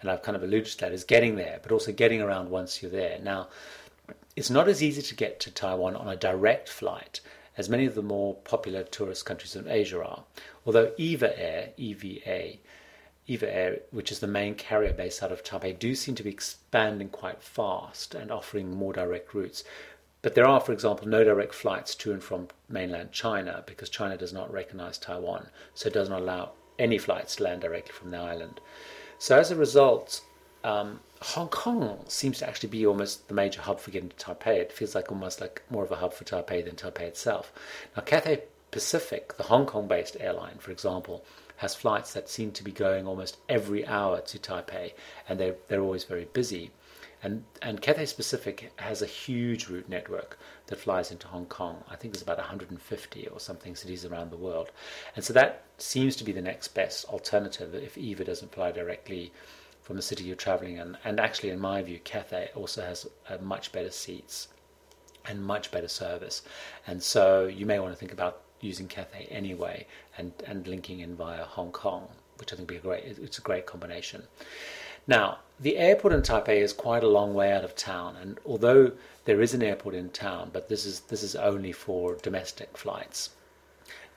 and 0.02 0.10
I've 0.10 0.22
kind 0.22 0.36
of 0.36 0.42
alluded 0.42 0.72
to 0.72 0.78
that, 0.80 0.92
is 0.92 1.04
getting 1.04 1.36
there, 1.36 1.58
but 1.62 1.72
also 1.72 1.92
getting 1.92 2.20
around 2.20 2.50
once 2.50 2.82
you're 2.82 2.90
there. 2.90 3.18
Now, 3.22 3.48
it's 4.36 4.50
not 4.50 4.68
as 4.68 4.82
easy 4.82 5.00
to 5.00 5.14
get 5.14 5.40
to 5.40 5.50
Taiwan 5.50 5.96
on 5.96 6.08
a 6.08 6.16
direct 6.16 6.68
flight 6.68 7.20
as 7.58 7.68
many 7.68 7.84
of 7.84 7.96
the 7.96 8.02
more 8.02 8.36
popular 8.36 8.84
tourist 8.84 9.26
countries 9.26 9.56
in 9.56 9.68
Asia 9.68 10.02
are. 10.02 10.24
Although 10.64 10.92
EVA 10.96 11.38
Air, 11.38 11.70
EVA, 11.76 12.58
EVA 13.26 13.54
Air, 13.54 13.80
which 13.90 14.12
is 14.12 14.20
the 14.20 14.28
main 14.28 14.54
carrier 14.54 14.92
based 14.92 15.22
out 15.22 15.32
of 15.32 15.42
Taipei, 15.42 15.76
do 15.76 15.94
seem 15.96 16.14
to 16.14 16.22
be 16.22 16.30
expanding 16.30 17.08
quite 17.08 17.42
fast 17.42 18.14
and 18.14 18.30
offering 18.30 18.70
more 18.70 18.92
direct 18.92 19.34
routes. 19.34 19.64
But 20.22 20.36
there 20.36 20.46
are, 20.46 20.60
for 20.60 20.72
example, 20.72 21.08
no 21.08 21.24
direct 21.24 21.52
flights 21.52 21.96
to 21.96 22.12
and 22.12 22.22
from 22.22 22.48
mainland 22.68 23.10
China 23.12 23.64
because 23.66 23.90
China 23.90 24.16
does 24.16 24.32
not 24.32 24.52
recognize 24.52 24.96
Taiwan, 24.96 25.48
so 25.74 25.88
it 25.88 25.94
does 25.94 26.08
not 26.08 26.22
allow 26.22 26.52
any 26.78 26.96
flights 26.96 27.36
to 27.36 27.42
land 27.42 27.62
directly 27.62 27.92
from 27.92 28.12
the 28.12 28.18
island. 28.18 28.60
So 29.18 29.36
as 29.36 29.50
a 29.50 29.56
result, 29.56 30.22
um, 30.64 31.00
Hong 31.20 31.48
Kong 31.48 32.04
seems 32.08 32.38
to 32.38 32.48
actually 32.48 32.68
be 32.68 32.86
almost 32.86 33.28
the 33.28 33.34
major 33.34 33.60
hub 33.60 33.80
for 33.80 33.90
getting 33.90 34.10
to 34.10 34.16
Taipei. 34.16 34.56
It 34.58 34.72
feels 34.72 34.94
like 34.94 35.10
almost 35.10 35.40
like 35.40 35.62
more 35.70 35.84
of 35.84 35.90
a 35.90 35.96
hub 35.96 36.12
for 36.12 36.24
Taipei 36.24 36.64
than 36.64 36.76
Taipei 36.76 37.02
itself. 37.02 37.52
Now, 37.96 38.02
Cathay 38.02 38.42
Pacific, 38.70 39.36
the 39.36 39.44
Hong 39.44 39.66
Kong 39.66 39.88
based 39.88 40.16
airline, 40.20 40.58
for 40.58 40.70
example, 40.70 41.24
has 41.56 41.74
flights 41.74 42.12
that 42.12 42.28
seem 42.28 42.52
to 42.52 42.62
be 42.62 42.70
going 42.70 43.06
almost 43.06 43.38
every 43.48 43.86
hour 43.86 44.20
to 44.20 44.38
Taipei, 44.38 44.92
and 45.28 45.40
they're, 45.40 45.56
they're 45.66 45.82
always 45.82 46.04
very 46.04 46.26
busy. 46.26 46.70
And, 47.20 47.42
and 47.62 47.82
Cathay 47.82 48.06
Pacific 48.14 48.70
has 48.76 49.02
a 49.02 49.06
huge 49.06 49.68
route 49.68 49.88
network 49.88 50.38
that 50.66 50.78
flies 50.78 51.10
into 51.10 51.26
Hong 51.26 51.46
Kong. 51.46 51.82
I 51.90 51.96
think 51.96 52.14
there's 52.14 52.22
about 52.22 52.38
150 52.38 53.26
or 53.26 53.40
something 53.40 53.74
cities 53.74 54.04
around 54.04 54.30
the 54.30 54.36
world. 54.36 54.70
And 55.16 55.24
so 55.24 55.32
that 55.32 55.64
seems 55.78 56.14
to 56.16 56.24
be 56.24 56.30
the 56.30 56.40
next 56.40 56.68
best 56.68 57.06
alternative 57.06 57.74
if 57.74 57.98
EVA 57.98 58.22
doesn't 58.22 58.52
fly 58.52 58.70
directly 58.70 59.32
from 59.88 59.96
the 59.96 60.02
city 60.02 60.22
you're 60.22 60.36
traveling 60.36 60.76
in. 60.76 60.98
And 61.02 61.18
actually, 61.18 61.48
in 61.48 61.58
my 61.58 61.80
view, 61.80 61.98
Cathay 62.04 62.50
also 62.54 62.82
has 62.82 63.08
uh, 63.30 63.38
much 63.40 63.72
better 63.72 63.90
seats 63.90 64.48
and 65.24 65.42
much 65.42 65.70
better 65.70 65.88
service. 65.88 66.42
And 66.86 67.02
so 67.02 67.46
you 67.46 67.64
may 67.64 67.78
want 67.78 67.94
to 67.94 67.98
think 67.98 68.12
about 68.12 68.42
using 68.60 68.86
Cathay 68.86 69.28
anyway 69.30 69.86
and, 70.18 70.32
and 70.46 70.68
linking 70.68 71.00
in 71.00 71.16
via 71.16 71.42
Hong 71.42 71.72
Kong, 71.72 72.06
which 72.36 72.52
I 72.52 72.56
think 72.56 72.68
would 72.70 72.74
be 72.74 72.76
a 72.76 72.80
great, 72.80 73.04
it's 73.06 73.38
a 73.38 73.40
great 73.40 73.64
combination. 73.64 74.24
Now, 75.06 75.38
the 75.58 75.78
airport 75.78 76.12
in 76.12 76.20
Taipei 76.20 76.60
is 76.60 76.74
quite 76.74 77.02
a 77.02 77.08
long 77.08 77.32
way 77.32 77.50
out 77.50 77.64
of 77.64 77.74
town, 77.74 78.16
and 78.20 78.38
although 78.44 78.92
there 79.24 79.40
is 79.40 79.54
an 79.54 79.62
airport 79.62 79.94
in 79.94 80.10
town, 80.10 80.50
but 80.52 80.68
this 80.68 80.84
is 80.84 81.00
this 81.00 81.22
is 81.22 81.34
only 81.34 81.72
for 81.72 82.16
domestic 82.16 82.76
flights. 82.76 83.30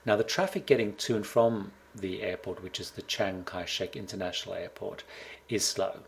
Now, 0.04 0.16
the 0.16 0.24
traffic 0.24 0.66
getting 0.66 0.94
to 0.96 1.16
and 1.16 1.26
from 1.26 1.72
the 1.94 2.22
airport, 2.22 2.62
which 2.62 2.80
is 2.80 2.90
the 2.90 3.02
Chiang 3.02 3.44
Kai 3.44 3.64
shek 3.66 3.96
International 3.96 4.54
Airport, 4.54 5.04
is 5.48 5.64
slow. 5.64 6.00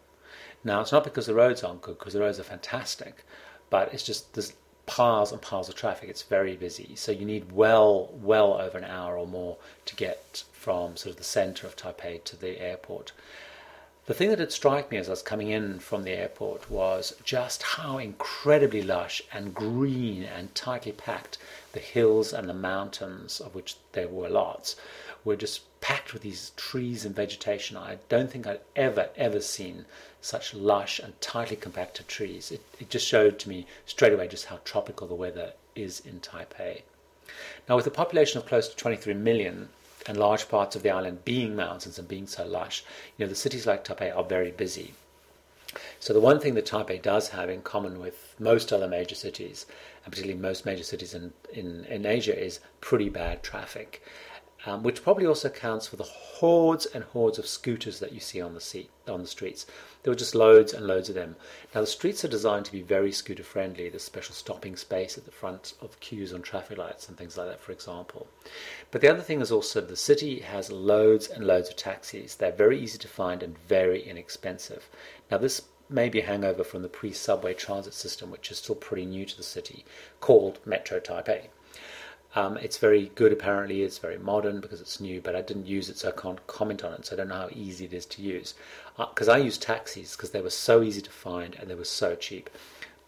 Now, 0.62 0.80
it's 0.80 0.92
not 0.92 1.04
because 1.04 1.26
the 1.26 1.34
roads 1.34 1.62
aren't 1.62 1.82
good, 1.82 1.98
because 1.98 2.14
the 2.14 2.20
roads 2.20 2.40
are 2.40 2.44
fantastic, 2.44 3.24
but 3.68 3.92
it's 3.92 4.02
just 4.02 4.32
there's 4.34 4.54
piles 4.86 5.32
and 5.32 5.40
piles 5.40 5.68
of 5.68 5.74
traffic. 5.74 6.08
It's 6.08 6.22
very 6.22 6.56
busy. 6.56 6.94
So 6.96 7.12
you 7.12 7.24
need 7.24 7.52
well, 7.52 8.10
well 8.12 8.54
over 8.54 8.78
an 8.78 8.84
hour 8.84 9.18
or 9.18 9.26
more 9.26 9.56
to 9.86 9.96
get 9.96 10.44
from 10.52 10.96
sort 10.96 11.12
of 11.12 11.16
the 11.16 11.24
center 11.24 11.66
of 11.66 11.76
Taipei 11.76 12.22
to 12.24 12.36
the 12.36 12.60
airport. 12.60 13.12
The 14.06 14.12
thing 14.12 14.28
that 14.28 14.36
did 14.36 14.52
strike 14.52 14.90
me 14.90 14.98
as 14.98 15.08
I 15.08 15.12
was 15.12 15.22
coming 15.22 15.48
in 15.48 15.78
from 15.78 16.02
the 16.02 16.10
airport 16.10 16.70
was 16.70 17.14
just 17.24 17.62
how 17.62 17.96
incredibly 17.96 18.82
lush 18.82 19.22
and 19.32 19.54
green 19.54 20.24
and 20.24 20.54
tightly 20.54 20.92
packed 20.92 21.38
the 21.72 21.80
hills 21.80 22.34
and 22.34 22.46
the 22.46 22.54
mountains, 22.54 23.40
of 23.40 23.54
which 23.54 23.76
there 23.92 24.08
were 24.08 24.28
lots, 24.28 24.76
were 25.24 25.36
just 25.36 25.62
packed 25.80 26.12
with 26.12 26.22
these 26.22 26.52
trees 26.56 27.04
and 27.04 27.14
vegetation. 27.14 27.76
I 27.76 27.98
don't 28.08 28.30
think 28.30 28.46
I'd 28.46 28.60
ever, 28.76 29.10
ever 29.16 29.40
seen 29.40 29.86
such 30.20 30.54
lush 30.54 30.98
and 30.98 31.20
tightly 31.20 31.56
compacted 31.56 32.08
trees. 32.08 32.50
It, 32.50 32.62
it 32.78 32.90
just 32.90 33.06
showed 33.06 33.38
to 33.40 33.48
me 33.48 33.66
straight 33.86 34.12
away 34.12 34.28
just 34.28 34.46
how 34.46 34.60
tropical 34.64 35.06
the 35.06 35.14
weather 35.14 35.52
is 35.74 36.00
in 36.00 36.20
Taipei. 36.20 36.82
Now, 37.68 37.76
with 37.76 37.86
a 37.86 37.90
population 37.90 38.38
of 38.38 38.46
close 38.46 38.68
to 38.68 38.76
23 38.76 39.14
million 39.14 39.68
and 40.06 40.16
large 40.16 40.48
parts 40.48 40.76
of 40.76 40.82
the 40.82 40.90
island 40.90 41.24
being 41.24 41.56
mountains 41.56 41.98
and 41.98 42.06
being 42.06 42.26
so 42.26 42.46
lush, 42.46 42.84
you 43.16 43.24
know, 43.24 43.28
the 43.28 43.34
cities 43.34 43.66
like 43.66 43.84
Taipei 43.84 44.14
are 44.14 44.24
very 44.24 44.50
busy. 44.50 44.94
So 45.98 46.12
the 46.12 46.20
one 46.20 46.38
thing 46.38 46.54
that 46.54 46.66
Taipei 46.66 47.02
does 47.02 47.30
have 47.30 47.50
in 47.50 47.62
common 47.62 47.98
with 47.98 48.34
most 48.38 48.72
other 48.72 48.86
major 48.86 49.14
cities, 49.14 49.66
and 50.04 50.12
particularly 50.12 50.40
most 50.40 50.64
major 50.64 50.84
cities 50.84 51.14
in, 51.14 51.32
in, 51.52 51.84
in 51.86 52.06
Asia, 52.06 52.38
is 52.38 52.60
pretty 52.80 53.08
bad 53.08 53.42
traffic. 53.42 54.02
Um, 54.66 54.83
which 54.83 55.02
probably 55.02 55.26
also 55.26 55.49
accounts 55.49 55.87
for 55.87 55.97
the 55.97 56.04
hordes 56.04 56.87
and 56.87 57.04
hordes 57.04 57.38
of 57.38 57.47
scooters 57.47 58.00
that 58.00 58.12
you 58.12 58.21
see 58.21 58.40
on 58.40 58.54
the 58.54 58.61
seat, 58.61 58.90
on 59.06 59.21
the 59.21 59.28
streets. 59.28 59.66
There 60.02 60.11
were 60.11 60.18
just 60.18 60.35
loads 60.35 60.73
and 60.73 60.87
loads 60.87 61.09
of 61.09 61.14
them. 61.14 61.37
Now 61.75 61.80
the 61.80 61.87
streets 61.87 62.25
are 62.25 62.28
designed 62.28 62.64
to 62.66 62.73
be 62.73 62.83
very 62.83 63.12
scooter 63.12 63.42
friendly. 63.42 63.88
There's 63.88 64.02
special 64.02 64.35
stopping 64.35 64.76
space 64.76 65.16
at 65.16 65.25
the 65.25 65.30
front 65.30 65.75
of 65.80 66.00
queues 66.00 66.33
on 66.33 66.42
traffic 66.42 66.78
lights 66.78 67.09
and 67.09 67.16
things 67.16 67.37
like 67.37 67.49
that, 67.49 67.61
for 67.61 67.73
example. 67.73 68.26
But 68.90 69.00
the 69.00 69.09
other 69.09 69.23
thing 69.23 69.40
is 69.40 69.52
also 69.52 69.80
the 69.80 69.97
city 69.97 70.40
has 70.40 70.71
loads 70.71 71.28
and 71.28 71.47
loads 71.47 71.68
of 71.68 71.76
taxis. 71.76 72.35
They're 72.35 72.52
very 72.52 72.80
easy 72.80 72.99
to 72.99 73.09
find 73.09 73.42
and 73.42 73.59
very 73.59 74.02
inexpensive. 74.02 74.88
Now 75.30 75.38
this 75.38 75.62
may 75.90 76.09
be 76.09 76.21
a 76.21 76.26
hangover 76.26 76.64
from 76.64 76.83
the 76.83 76.88
pre-subway 76.88 77.54
transit 77.54 77.94
system, 77.94 78.30
which 78.30 78.50
is 78.50 78.59
still 78.59 78.75
pretty 78.75 79.04
new 79.04 79.25
to 79.26 79.37
the 79.37 79.42
city, 79.42 79.85
called 80.21 80.59
Metro 80.64 80.99
Taipei. 80.99 81.49
Um, 82.36 82.56
it's 82.56 82.78
very 82.78 83.12
good, 83.14 83.32
apparently. 83.32 83.82
It's 83.82 83.98
very 83.98 84.18
modern 84.18 84.60
because 84.60 84.80
it's 84.80 85.00
new, 85.00 85.20
but 85.20 85.36
I 85.36 85.42
didn't 85.42 85.66
use 85.66 85.88
it, 85.88 85.98
so 85.98 86.08
I 86.08 86.20
can't 86.20 86.44
comment 86.46 86.82
on 86.82 86.92
it. 86.94 87.06
So 87.06 87.14
I 87.14 87.16
don't 87.16 87.28
know 87.28 87.34
how 87.34 87.48
easy 87.52 87.84
it 87.84 87.92
is 87.92 88.06
to 88.06 88.22
use. 88.22 88.54
Because 88.98 89.28
uh, 89.28 89.34
I 89.34 89.38
use 89.38 89.56
taxis 89.56 90.16
because 90.16 90.30
they 90.30 90.40
were 90.40 90.50
so 90.50 90.82
easy 90.82 91.00
to 91.02 91.10
find 91.10 91.54
and 91.54 91.70
they 91.70 91.74
were 91.74 91.84
so 91.84 92.14
cheap. 92.16 92.50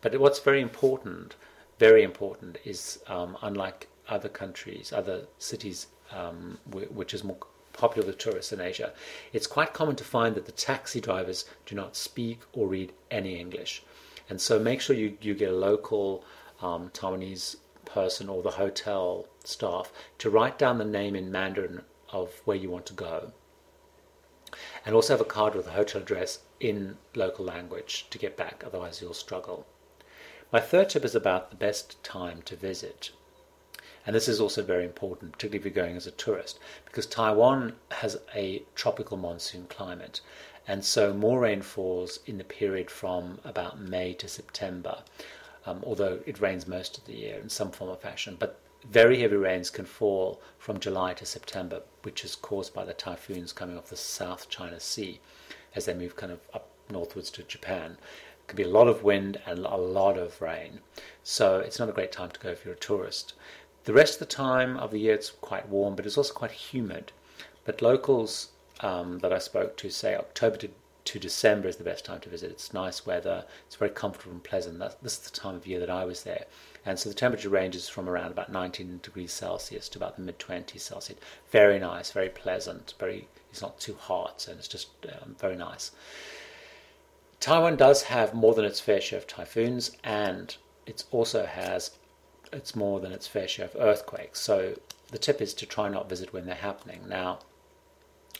But 0.00 0.18
what's 0.20 0.38
very 0.38 0.60
important, 0.60 1.34
very 1.78 2.02
important, 2.04 2.58
is 2.64 3.00
um, 3.08 3.36
unlike 3.42 3.88
other 4.08 4.28
countries, 4.28 4.92
other 4.92 5.26
cities, 5.38 5.88
um, 6.12 6.58
which 6.70 7.12
is 7.12 7.24
more 7.24 7.38
popular 7.72 8.06
with 8.06 8.18
tourists 8.18 8.52
in 8.52 8.60
Asia, 8.60 8.92
it's 9.32 9.46
quite 9.46 9.74
common 9.74 9.96
to 9.96 10.04
find 10.04 10.34
that 10.36 10.46
the 10.46 10.52
taxi 10.52 11.00
drivers 11.00 11.44
do 11.66 11.74
not 11.74 11.96
speak 11.96 12.40
or 12.52 12.68
read 12.68 12.92
any 13.10 13.40
English. 13.40 13.82
And 14.28 14.40
so 14.40 14.58
make 14.58 14.80
sure 14.80 14.94
you, 14.94 15.16
you 15.20 15.34
get 15.34 15.50
a 15.50 15.56
local 15.56 16.24
um, 16.60 16.90
Taiwanese 16.90 17.56
person 17.86 18.28
or 18.28 18.42
the 18.42 18.52
hotel 18.52 19.26
staff 19.44 19.90
to 20.18 20.28
write 20.28 20.58
down 20.58 20.76
the 20.76 20.84
name 20.84 21.16
in 21.16 21.32
Mandarin 21.32 21.82
of 22.10 22.42
where 22.44 22.56
you 22.56 22.68
want 22.68 22.84
to 22.86 22.92
go. 22.92 23.32
And 24.84 24.94
also 24.94 25.14
have 25.14 25.20
a 25.20 25.24
card 25.24 25.54
with 25.54 25.66
a 25.66 25.72
hotel 25.72 26.02
address 26.02 26.40
in 26.60 26.98
local 27.14 27.44
language 27.44 28.06
to 28.10 28.18
get 28.18 28.36
back, 28.36 28.62
otherwise, 28.64 29.00
you'll 29.00 29.14
struggle. 29.14 29.66
My 30.52 30.60
third 30.60 30.90
tip 30.90 31.04
is 31.04 31.14
about 31.14 31.50
the 31.50 31.56
best 31.56 32.02
time 32.04 32.42
to 32.42 32.56
visit. 32.56 33.10
And 34.06 34.14
this 34.14 34.28
is 34.28 34.40
also 34.40 34.62
very 34.62 34.84
important, 34.84 35.32
particularly 35.32 35.58
if 35.58 35.64
you're 35.64 35.84
going 35.84 35.96
as 35.96 36.06
a 36.06 36.12
tourist, 36.12 36.60
because 36.84 37.06
Taiwan 37.06 37.74
has 37.90 38.16
a 38.34 38.62
tropical 38.76 39.16
monsoon 39.16 39.66
climate. 39.66 40.20
And 40.68 40.84
so 40.84 41.12
more 41.12 41.40
rain 41.40 41.62
falls 41.62 42.20
in 42.26 42.38
the 42.38 42.44
period 42.44 42.90
from 42.90 43.40
about 43.44 43.80
May 43.80 44.14
to 44.14 44.28
September 44.28 45.02
um, 45.66 45.82
although 45.84 46.20
it 46.24 46.40
rains 46.40 46.66
most 46.66 46.96
of 46.96 47.04
the 47.04 47.14
year 47.14 47.38
in 47.38 47.48
some 47.48 47.70
form 47.70 47.90
or 47.90 47.96
fashion. 47.96 48.36
But 48.38 48.60
very 48.88 49.20
heavy 49.20 49.36
rains 49.36 49.68
can 49.68 49.84
fall 49.84 50.40
from 50.58 50.78
July 50.78 51.12
to 51.14 51.26
September, 51.26 51.82
which 52.02 52.24
is 52.24 52.36
caused 52.36 52.72
by 52.72 52.84
the 52.84 52.94
typhoons 52.94 53.52
coming 53.52 53.76
off 53.76 53.90
the 53.90 53.96
South 53.96 54.48
China 54.48 54.78
Sea 54.78 55.20
as 55.74 55.84
they 55.84 55.94
move 55.94 56.16
kind 56.16 56.32
of 56.32 56.40
up 56.54 56.68
northwards 56.90 57.30
to 57.32 57.42
Japan. 57.42 57.98
It 58.40 58.48
can 58.48 58.56
be 58.56 58.62
a 58.62 58.68
lot 58.68 58.86
of 58.86 59.02
wind 59.02 59.40
and 59.44 59.58
a 59.66 59.76
lot 59.76 60.16
of 60.16 60.40
rain. 60.40 60.80
So 61.24 61.58
it's 61.58 61.80
not 61.80 61.88
a 61.88 61.92
great 61.92 62.12
time 62.12 62.30
to 62.30 62.40
go 62.40 62.50
if 62.50 62.64
you're 62.64 62.74
a 62.74 62.78
tourist. 62.78 63.34
The 63.84 63.92
rest 63.92 64.14
of 64.14 64.18
the 64.20 64.34
time 64.34 64.76
of 64.76 64.90
the 64.90 65.00
year 65.00 65.14
it's 65.14 65.30
quite 65.30 65.68
warm, 65.68 65.96
but 65.96 66.06
it's 66.06 66.16
also 66.16 66.32
quite 66.32 66.52
humid. 66.52 67.12
But 67.64 67.82
locals 67.82 68.50
um, 68.80 69.18
that 69.18 69.32
I 69.32 69.38
spoke 69.38 69.76
to 69.78 69.90
say 69.90 70.14
October 70.14 70.56
to 70.58 70.70
to 71.06 71.18
December 71.18 71.68
is 71.68 71.76
the 71.76 71.84
best 71.84 72.04
time 72.04 72.20
to 72.20 72.28
visit. 72.28 72.50
It's 72.50 72.74
nice 72.74 73.06
weather, 73.06 73.44
it's 73.66 73.76
very 73.76 73.90
comfortable 73.90 74.32
and 74.32 74.44
pleasant. 74.44 74.78
That's, 74.78 74.94
this 74.96 75.14
is 75.14 75.30
the 75.30 75.38
time 75.38 75.54
of 75.54 75.66
year 75.66 75.80
that 75.80 75.90
I 75.90 76.04
was 76.04 76.24
there. 76.24 76.44
And 76.84 76.98
so 76.98 77.08
the 77.08 77.14
temperature 77.14 77.48
ranges 77.48 77.88
from 77.88 78.08
around 78.08 78.30
about 78.30 78.52
19 78.52 79.00
degrees 79.02 79.32
Celsius 79.32 79.88
to 79.90 79.98
about 79.98 80.16
the 80.16 80.22
mid 80.22 80.38
20s 80.38 80.80
Celsius. 80.80 81.18
Very 81.50 81.78
nice, 81.78 82.10
very 82.10 82.28
pleasant, 82.28 82.94
very 82.98 83.28
it's 83.50 83.62
not 83.62 83.80
too 83.80 83.94
hot, 83.94 84.46
and 84.48 84.58
it's 84.58 84.68
just 84.68 84.88
um, 85.04 85.34
very 85.38 85.56
nice. 85.56 85.92
Taiwan 87.40 87.76
does 87.76 88.02
have 88.02 88.34
more 88.34 88.54
than 88.54 88.64
its 88.64 88.80
fair 88.80 89.00
share 89.00 89.18
of 89.18 89.26
typhoons, 89.26 89.96
and 90.04 90.56
it 90.86 91.04
also 91.10 91.46
has 91.46 91.92
it's 92.52 92.76
more 92.76 93.00
than 93.00 93.12
its 93.12 93.26
fair 93.26 93.48
share 93.48 93.66
of 93.66 93.76
earthquakes. 93.78 94.40
So 94.40 94.76
the 95.10 95.18
tip 95.18 95.40
is 95.40 95.54
to 95.54 95.66
try 95.66 95.88
not 95.88 96.08
visit 96.08 96.32
when 96.32 96.46
they're 96.46 96.54
happening. 96.54 97.02
Now, 97.08 97.40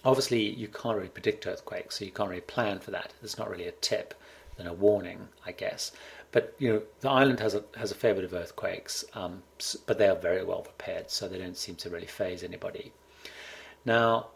Obviously, 0.07 0.49
you 0.51 0.69
can't 0.69 0.97
really 0.97 1.09
predict 1.09 1.49
earthquakes, 1.49 1.99
so 1.99 2.05
you 2.05 2.13
can't 2.13 2.29
really 2.29 2.41
plan 2.41 2.79
for 2.79 2.93
that. 2.93 3.13
It's 3.25 3.39
not 3.39 3.51
really 3.51 3.67
a 3.67 3.73
tip 3.73 4.15
than 4.57 4.69
a 4.69 4.73
warning, 4.73 5.27
I 5.45 5.51
guess. 5.51 5.91
But 6.31 6.55
you 6.61 6.73
know, 6.73 6.83
the 7.01 7.11
island 7.11 7.41
has 7.41 7.57
a 7.57 7.65
has 7.77 7.91
a 7.91 7.97
fair 7.97 8.15
bit 8.15 8.23
of 8.23 8.33
earthquakes, 8.33 9.05
um, 9.15 9.43
but 9.85 9.99
they 9.99 10.09
are 10.09 10.15
very 10.15 10.45
well 10.45 10.63
prepared, 10.63 11.11
so 11.11 11.27
they 11.27 11.39
don't 11.39 11.57
seem 11.57 11.75
to 11.75 11.91
really 11.91 12.07
phase 12.07 12.45
anybody. 12.45 12.93
Now, 13.85 14.29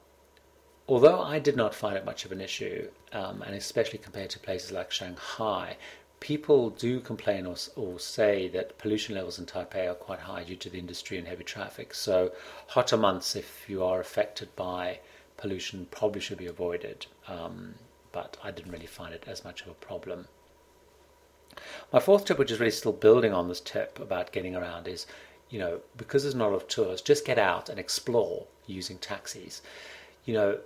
although 0.88 1.20
I 1.20 1.38
did 1.38 1.54
not 1.54 1.72
find 1.72 1.96
it 1.96 2.04
much 2.04 2.24
of 2.24 2.32
an 2.32 2.40
issue, 2.40 2.90
um, 3.12 3.42
and 3.42 3.54
especially 3.54 4.00
compared 4.00 4.30
to 4.30 4.40
places 4.40 4.72
like 4.72 4.90
Shanghai, 4.90 5.76
people 6.18 6.70
do 6.70 6.98
complain 6.98 7.46
or, 7.46 7.54
or, 7.76 8.00
say 8.00 8.48
that 8.48 8.76
pollution 8.78 9.14
levels 9.14 9.38
in 9.38 9.46
Taipei 9.46 9.88
are 9.88 9.94
quite 9.94 10.18
high 10.18 10.42
due 10.42 10.56
to 10.56 10.68
the 10.68 10.80
industry 10.80 11.16
and 11.16 11.28
heavy 11.28 11.44
traffic. 11.44 11.94
So, 11.94 12.32
hotter 12.66 12.96
months, 12.96 13.36
if 13.36 13.70
you 13.70 13.84
are 13.84 14.00
affected 14.00 14.56
by 14.56 14.98
pollution 15.40 15.86
probably 15.90 16.20
should 16.20 16.38
be 16.38 16.46
avoided, 16.46 17.06
um, 17.26 17.74
but 18.12 18.36
I 18.42 18.50
didn't 18.50 18.72
really 18.72 18.86
find 18.86 19.14
it 19.14 19.24
as 19.26 19.44
much 19.44 19.62
of 19.62 19.68
a 19.68 19.74
problem. 19.74 20.28
My 21.92 22.00
fourth 22.00 22.24
tip, 22.24 22.38
which 22.38 22.50
is 22.50 22.60
really 22.60 22.70
still 22.70 22.92
building 22.92 23.32
on 23.32 23.48
this 23.48 23.60
tip 23.60 23.98
about 23.98 24.32
getting 24.32 24.54
around, 24.54 24.86
is 24.86 25.06
you 25.50 25.58
know, 25.58 25.80
because 25.96 26.22
there's 26.22 26.34
not 26.34 26.48
a 26.48 26.52
lot 26.52 26.62
of 26.62 26.68
tours, 26.68 27.02
just 27.02 27.26
get 27.26 27.38
out 27.38 27.68
and 27.68 27.78
explore 27.78 28.46
using 28.66 28.98
taxis. 28.98 29.62
You 30.24 30.34
know, 30.34 30.58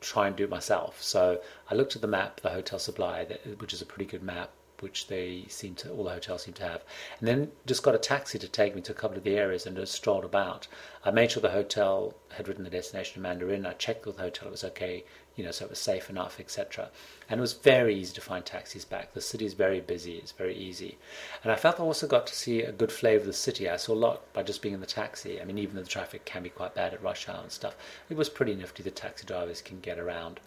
try 0.00 0.26
and 0.26 0.36
do 0.36 0.44
it 0.44 0.50
myself. 0.50 1.02
So 1.02 1.40
I 1.70 1.74
looked 1.74 1.96
at 1.96 2.02
the 2.02 2.08
map, 2.08 2.40
the 2.40 2.50
hotel 2.50 2.78
supply, 2.78 3.24
which 3.58 3.72
is 3.72 3.82
a 3.82 3.86
pretty 3.86 4.10
good 4.10 4.22
map, 4.22 4.50
which 4.82 5.06
they 5.06 5.44
seem 5.48 5.74
to 5.76 5.90
all 5.90 6.04
the 6.04 6.10
hotels 6.10 6.42
seem 6.42 6.54
to 6.54 6.62
have, 6.62 6.82
and 7.18 7.28
then 7.28 7.52
just 7.66 7.82
got 7.82 7.94
a 7.94 7.98
taxi 7.98 8.38
to 8.38 8.48
take 8.48 8.74
me 8.74 8.82
to 8.82 8.92
a 8.92 8.94
couple 8.94 9.16
of 9.16 9.24
the 9.24 9.36
areas 9.36 9.66
and 9.66 9.76
just 9.76 9.94
strolled 9.94 10.24
about. 10.24 10.66
I 11.04 11.10
made 11.10 11.30
sure 11.30 11.40
the 11.40 11.50
hotel 11.50 12.14
had 12.32 12.48
written 12.48 12.64
the 12.64 12.70
destination 12.70 13.18
in 13.18 13.22
Mandarin. 13.22 13.66
I 13.66 13.72
checked 13.72 14.06
with 14.06 14.16
the 14.16 14.22
hotel 14.22 14.48
it 14.48 14.52
was 14.52 14.64
okay 14.64 15.04
you 15.36 15.44
know, 15.44 15.50
so 15.50 15.64
it 15.64 15.70
was 15.70 15.78
safe 15.78 16.10
enough, 16.10 16.38
etc. 16.38 16.90
And 17.28 17.38
it 17.38 17.40
was 17.40 17.54
very 17.54 17.94
easy 17.94 18.14
to 18.14 18.20
find 18.20 18.44
taxis 18.44 18.84
back. 18.84 19.14
The 19.14 19.20
city 19.20 19.46
is 19.46 19.54
very 19.54 19.80
busy, 19.80 20.16
it's 20.16 20.32
very 20.32 20.54
easy. 20.54 20.98
And 21.42 21.50
I 21.50 21.56
felt 21.56 21.80
I 21.80 21.84
also 21.84 22.06
got 22.06 22.26
to 22.26 22.34
see 22.34 22.62
a 22.62 22.72
good 22.72 22.92
flavour 22.92 23.20
of 23.20 23.26
the 23.26 23.32
city. 23.32 23.68
I 23.68 23.76
saw 23.76 23.94
a 23.94 23.94
lot 23.94 24.32
by 24.34 24.42
just 24.42 24.60
being 24.60 24.74
in 24.74 24.80
the 24.80 24.86
taxi. 24.86 25.40
I 25.40 25.44
mean, 25.44 25.58
even 25.58 25.76
though 25.76 25.82
the 25.82 25.88
traffic 25.88 26.24
can 26.24 26.42
be 26.42 26.50
quite 26.50 26.74
bad 26.74 26.92
at 26.92 27.02
rush 27.02 27.28
hour 27.28 27.40
and 27.42 27.50
stuff, 27.50 27.76
it 28.10 28.16
was 28.16 28.28
pretty 28.28 28.54
nifty. 28.54 28.82
The 28.82 28.90
taxi 28.90 29.26
drivers 29.26 29.62
can 29.62 29.80
get 29.80 29.98
around. 29.98 30.40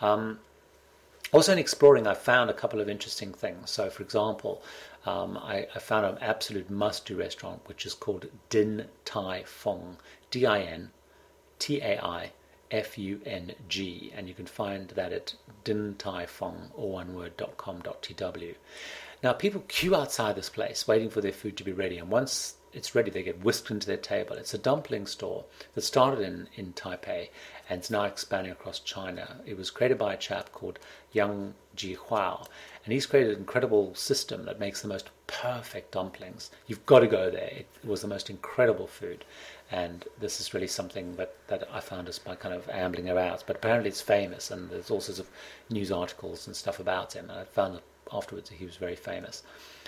Um, 0.00 0.40
also, 1.32 1.52
in 1.52 1.58
exploring, 1.58 2.06
I 2.06 2.14
found 2.14 2.50
a 2.50 2.54
couple 2.54 2.80
of 2.80 2.88
interesting 2.88 3.32
things. 3.32 3.70
So, 3.70 3.90
for 3.90 4.02
example, 4.02 4.62
um, 5.06 5.36
I, 5.38 5.66
I, 5.74 5.78
found 5.78 6.06
an 6.06 6.18
absolute 6.22 6.70
must 6.70 7.06
do 7.06 7.16
restaurant 7.16 7.60
which 7.66 7.84
is 7.84 7.94
called 7.94 8.26
Din 8.48 8.86
Tai 9.04 9.42
Fung, 9.44 9.96
D 10.30 10.46
I 10.46 10.60
N 10.60 10.90
T 11.58 11.80
A 11.80 11.98
I 12.02 12.32
F 12.70 12.96
U 12.98 13.20
N 13.26 13.52
G, 13.68 14.12
and 14.16 14.28
you 14.28 14.34
can 14.34 14.46
find 14.46 14.88
that 14.90 15.12
at 15.12 15.34
dintaifung, 15.64 16.70
or 16.74 16.92
one 16.92 17.14
word, 17.14 17.32
.com.tw. 17.56 18.54
Now, 19.22 19.32
people 19.32 19.64
queue 19.68 19.94
outside 19.94 20.36
this 20.36 20.48
place 20.48 20.86
waiting 20.86 21.10
for 21.10 21.20
their 21.20 21.32
food 21.32 21.56
to 21.56 21.64
be 21.64 21.72
ready, 21.72 21.98
and 21.98 22.10
once 22.10 22.56
it's 22.74 22.94
ready. 22.94 23.10
They 23.10 23.22
get 23.22 23.44
whisked 23.44 23.70
into 23.70 23.86
their 23.86 23.96
table. 23.96 24.36
It's 24.36 24.54
a 24.54 24.58
dumpling 24.58 25.06
store 25.06 25.44
that 25.74 25.82
started 25.82 26.20
in, 26.20 26.48
in 26.56 26.72
Taipei 26.72 27.28
and 27.68 27.78
it's 27.78 27.90
now 27.90 28.04
expanding 28.04 28.52
across 28.52 28.78
China. 28.78 29.36
It 29.46 29.56
was 29.56 29.70
created 29.70 29.98
by 29.98 30.14
a 30.14 30.18
chap 30.18 30.52
called 30.52 30.78
Yang 31.12 31.54
Jihua, 31.76 32.46
and 32.84 32.92
he's 32.92 33.06
created 33.06 33.32
an 33.32 33.38
incredible 33.38 33.94
system 33.94 34.44
that 34.44 34.60
makes 34.60 34.82
the 34.82 34.88
most 34.88 35.08
perfect 35.26 35.92
dumplings. 35.92 36.50
You've 36.66 36.84
got 36.84 37.00
to 37.00 37.06
go 37.06 37.30
there. 37.30 37.50
It 37.50 37.66
was 37.82 38.02
the 38.02 38.08
most 38.08 38.28
incredible 38.28 38.86
food, 38.86 39.24
and 39.70 40.04
this 40.20 40.40
is 40.40 40.52
really 40.52 40.66
something 40.66 41.16
that, 41.16 41.34
that 41.48 41.66
I 41.72 41.80
found 41.80 42.06
just 42.06 42.24
by 42.24 42.34
kind 42.34 42.54
of 42.54 42.68
ambling 42.68 43.08
about. 43.08 43.44
But 43.46 43.56
apparently 43.56 43.88
it's 43.88 44.02
famous, 44.02 44.50
and 44.50 44.68
there's 44.68 44.90
all 44.90 45.00
sorts 45.00 45.18
of 45.18 45.30
news 45.70 45.90
articles 45.90 46.46
and 46.46 46.54
stuff 46.54 46.80
about 46.80 47.14
him. 47.14 47.30
And 47.30 47.40
I 47.40 47.44
found 47.44 47.80
afterwards 48.12 48.50
that 48.50 48.56
he 48.56 48.66
was 48.66 48.76
very 48.76 48.96
famous. 48.96 49.42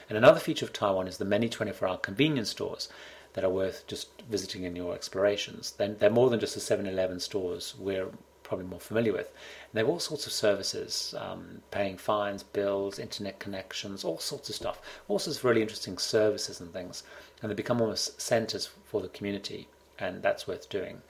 And 0.09 0.17
another 0.17 0.41
feature 0.41 0.65
of 0.65 0.73
Taiwan 0.73 1.09
is 1.09 1.19
the 1.19 1.25
many 1.25 1.49
24 1.49 1.89
hour 1.89 1.97
convenience 1.99 2.51
stores 2.51 2.89
that 3.33 3.45
are 3.45 3.51
worth 3.51 3.87
just 3.87 4.23
visiting 4.31 4.65
in 4.65 4.77
your 4.77 4.95
explorations. 4.95 5.73
They're, 5.73 5.95
they're 5.95 6.11
more 6.11 6.31
than 6.31 6.41
just 6.41 6.55
the 6.55 6.61
7 6.61 6.87
Eleven 6.87 7.21
stores 7.21 7.75
we're 7.79 8.09
probably 8.43 8.67
more 8.67 8.81
familiar 8.81 9.13
with. 9.13 9.27
And 9.27 9.75
they 9.75 9.81
have 9.81 9.89
all 9.89 9.99
sorts 9.99 10.27
of 10.27 10.33
services, 10.33 11.15
um, 11.19 11.61
paying 11.71 11.99
fines, 11.99 12.43
bills, 12.43 12.99
internet 12.99 13.41
connections, 13.41 14.05
all 14.05 14.19
sorts 14.19 14.49
of 14.49 14.55
stuff. 14.55 14.81
All 15.09 15.19
sorts 15.19 15.39
of 15.39 15.45
really 15.45 15.63
interesting 15.63 15.99
services 15.99 16.61
and 16.61 16.73
things. 16.73 17.03
And 17.43 17.51
they 17.51 17.55
become 17.55 17.81
almost 17.81 18.21
centers 18.21 18.71
for 18.85 19.03
the 19.03 19.09
community, 19.09 19.69
and 19.99 20.23
that's 20.23 20.47
worth 20.47 20.69
doing. 20.69 21.03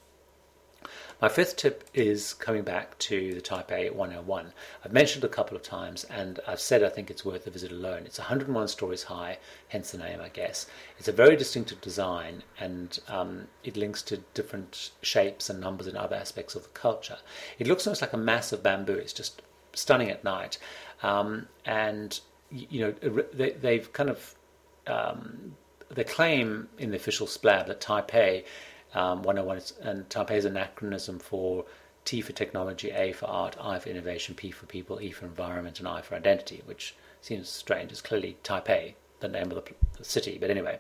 My 1.20 1.30
fifth 1.30 1.56
tip 1.56 1.88
is 1.94 2.34
coming 2.34 2.62
back 2.62 2.98
to 2.98 3.32
the 3.32 3.40
Taipei 3.40 3.90
101. 3.90 4.52
I've 4.84 4.92
mentioned 4.92 5.24
it 5.24 5.28
a 5.28 5.30
couple 5.30 5.56
of 5.56 5.62
times, 5.62 6.04
and 6.04 6.40
I've 6.46 6.60
said 6.60 6.84
I 6.84 6.90
think 6.90 7.10
it's 7.10 7.24
worth 7.24 7.46
a 7.46 7.50
visit 7.50 7.72
alone. 7.72 8.02
It's 8.04 8.18
101 8.18 8.68
stories 8.68 9.04
high, 9.04 9.38
hence 9.68 9.92
the 9.92 9.98
name, 9.98 10.20
I 10.20 10.28
guess. 10.28 10.66
It's 10.98 11.08
a 11.08 11.12
very 11.12 11.34
distinctive 11.34 11.80
design, 11.80 12.42
and 12.60 12.98
um, 13.08 13.46
it 13.64 13.78
links 13.78 14.02
to 14.02 14.18
different 14.34 14.90
shapes 15.00 15.48
and 15.48 15.58
numbers 15.58 15.86
and 15.86 15.96
other 15.96 16.16
aspects 16.16 16.54
of 16.54 16.64
the 16.64 16.68
culture. 16.70 17.18
It 17.58 17.66
looks 17.66 17.86
almost 17.86 18.02
like 18.02 18.12
a 18.12 18.18
mass 18.18 18.52
of 18.52 18.62
bamboo. 18.62 18.92
It's 18.92 19.14
just 19.14 19.40
stunning 19.72 20.10
at 20.10 20.22
night, 20.22 20.58
um, 21.02 21.48
and 21.64 22.20
you 22.50 22.80
know 22.80 23.22
they, 23.32 23.78
have 23.78 23.94
kind 23.94 24.10
of 24.10 24.34
um, 24.86 25.56
claim 26.08 26.68
in 26.76 26.90
the 26.90 26.96
official 26.96 27.26
splab 27.26 27.68
that 27.68 27.80
Taipei 27.80 28.44
um, 28.94 29.22
101 29.22 29.56
is, 29.58 29.72
and 29.80 30.08
Taipei 30.08 30.36
is 30.36 30.44
an 30.44 30.54
acronym 30.54 31.20
for 31.20 31.64
T 32.04 32.20
for 32.20 32.32
technology, 32.32 32.90
A 32.90 33.12
for 33.12 33.26
art, 33.26 33.56
I 33.60 33.78
for 33.78 33.88
innovation, 33.88 34.34
P 34.34 34.50
for 34.50 34.66
people, 34.66 35.00
E 35.00 35.10
for 35.10 35.26
environment, 35.26 35.80
and 35.80 35.88
I 35.88 36.00
for 36.00 36.14
identity, 36.14 36.62
which 36.64 36.94
seems 37.20 37.48
strange. 37.48 37.90
It's 37.90 38.00
clearly 38.00 38.36
Taipei, 38.44 38.94
the 39.20 39.28
name 39.28 39.50
of 39.50 39.64
the, 39.64 40.04
city. 40.04 40.36
But 40.38 40.50
anyway, 40.50 40.78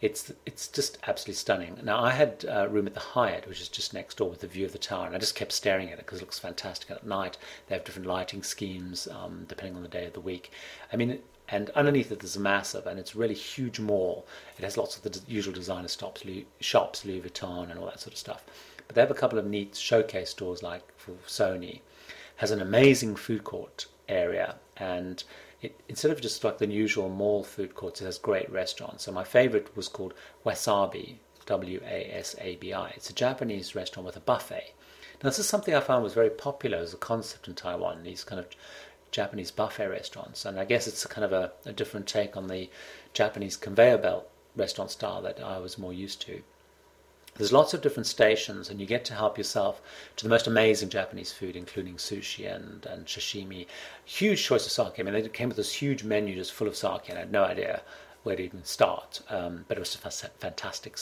it's 0.00 0.32
it's 0.46 0.68
just 0.68 0.98
absolutely 1.06 1.34
stunning. 1.34 1.78
Now, 1.82 2.04
I 2.04 2.10
had 2.10 2.44
a 2.48 2.68
room 2.68 2.86
at 2.86 2.94
the 2.94 3.00
Hyatt, 3.00 3.48
which 3.48 3.60
is 3.60 3.68
just 3.68 3.94
next 3.94 4.18
door 4.18 4.30
with 4.30 4.40
the 4.40 4.46
view 4.46 4.66
of 4.66 4.72
the 4.72 4.78
tower, 4.78 5.06
and 5.06 5.14
I 5.14 5.18
just 5.18 5.34
kept 5.34 5.52
staring 5.52 5.88
at 5.88 5.98
it 5.98 6.04
because 6.04 6.18
it 6.18 6.22
looks 6.22 6.38
fantastic. 6.38 6.90
At 6.90 7.06
night, 7.06 7.38
they 7.66 7.74
have 7.74 7.84
different 7.84 8.06
lighting 8.06 8.42
schemes 8.42 9.08
um, 9.08 9.44
depending 9.48 9.76
on 9.76 9.82
the 9.82 9.88
day 9.88 10.06
of 10.06 10.12
the 10.12 10.20
week. 10.20 10.52
I 10.92 10.96
mean, 10.96 11.20
and 11.50 11.70
underneath 11.70 12.12
it, 12.12 12.36
a 12.36 12.40
massive, 12.40 12.86
and 12.86 12.98
it's 12.98 13.16
really 13.16 13.34
huge 13.34 13.80
mall. 13.80 14.26
It 14.58 14.64
has 14.64 14.76
lots 14.76 14.96
of 14.96 15.02
the 15.02 15.20
usual 15.26 15.54
designer 15.54 15.88
stops, 15.88 16.22
shops, 16.60 17.04
Louis 17.04 17.20
Vuitton, 17.20 17.70
and 17.70 17.78
all 17.78 17.86
that 17.86 18.00
sort 18.00 18.12
of 18.12 18.18
stuff. 18.18 18.44
But 18.86 18.94
they 18.94 19.00
have 19.00 19.10
a 19.10 19.14
couple 19.14 19.38
of 19.38 19.46
neat 19.46 19.76
showcase 19.76 20.30
stores, 20.30 20.62
like 20.62 20.82
for 20.96 21.12
Sony. 21.26 21.80
Has 22.36 22.50
an 22.50 22.62
amazing 22.62 23.16
food 23.16 23.44
court 23.44 23.86
area, 24.08 24.56
and 24.76 25.22
it, 25.60 25.78
instead 25.88 26.10
of 26.10 26.20
just 26.20 26.42
like 26.42 26.58
the 26.58 26.66
usual 26.66 27.08
mall 27.08 27.44
food 27.44 27.74
courts, 27.74 28.00
it 28.00 28.06
has 28.06 28.18
great 28.18 28.50
restaurants. 28.50 29.04
So 29.04 29.12
my 29.12 29.24
favorite 29.24 29.76
was 29.76 29.88
called 29.88 30.14
Wasabi, 30.46 31.16
W 31.46 31.80
A 31.84 32.10
S 32.14 32.36
A 32.40 32.56
B 32.56 32.72
I. 32.72 32.90
It's 32.90 33.10
a 33.10 33.14
Japanese 33.14 33.74
restaurant 33.74 34.06
with 34.06 34.16
a 34.16 34.20
buffet. 34.20 34.72
Now, 35.22 35.28
this 35.28 35.38
is 35.38 35.46
something 35.46 35.74
I 35.74 35.80
found 35.80 36.02
was 36.02 36.14
very 36.14 36.30
popular 36.30 36.78
as 36.78 36.94
a 36.94 36.96
concept 36.96 37.46
in 37.46 37.54
Taiwan. 37.54 38.02
These 38.04 38.24
kind 38.24 38.40
of 38.40 38.46
Japanese 39.10 39.50
buffet 39.50 39.88
restaurants. 39.88 40.44
And 40.44 40.58
I 40.58 40.64
guess 40.64 40.86
it's 40.86 41.06
kind 41.06 41.24
of 41.24 41.32
a, 41.32 41.52
a 41.66 41.72
different 41.72 42.06
take 42.06 42.36
on 42.36 42.48
the 42.48 42.70
Japanese 43.12 43.56
conveyor 43.56 43.98
belt 43.98 44.28
restaurant 44.56 44.90
style 44.90 45.22
that 45.22 45.40
I 45.40 45.58
was 45.58 45.78
more 45.78 45.92
used 45.92 46.20
to. 46.22 46.42
There's 47.36 47.52
lots 47.52 47.72
of 47.72 47.80
different 47.80 48.08
stations, 48.08 48.68
and 48.68 48.80
you 48.80 48.86
get 48.86 49.04
to 49.06 49.14
help 49.14 49.38
yourself 49.38 49.80
to 50.16 50.24
the 50.24 50.28
most 50.28 50.46
amazing 50.46 50.88
Japanese 50.88 51.32
food, 51.32 51.54
including 51.56 51.94
sushi 51.94 52.52
and, 52.52 52.84
and 52.86 53.06
sashimi. 53.06 53.66
Huge 54.04 54.44
choice 54.44 54.66
of 54.66 54.72
sake. 54.72 54.98
I 54.98 55.04
mean, 55.04 55.14
they 55.14 55.28
came 55.28 55.48
with 55.48 55.56
this 55.56 55.72
huge 55.72 56.02
menu 56.02 56.34
just 56.34 56.52
full 56.52 56.66
of 56.68 56.76
sake, 56.76 57.08
and 57.08 57.16
I 57.16 57.20
had 57.20 57.32
no 57.32 57.44
idea 57.44 57.82
where 58.24 58.36
to 58.36 58.42
even 58.42 58.64
start, 58.64 59.22
um, 59.30 59.64
but 59.68 59.76
it 59.76 59.80
was 59.80 59.94
fantastic. 59.94 60.98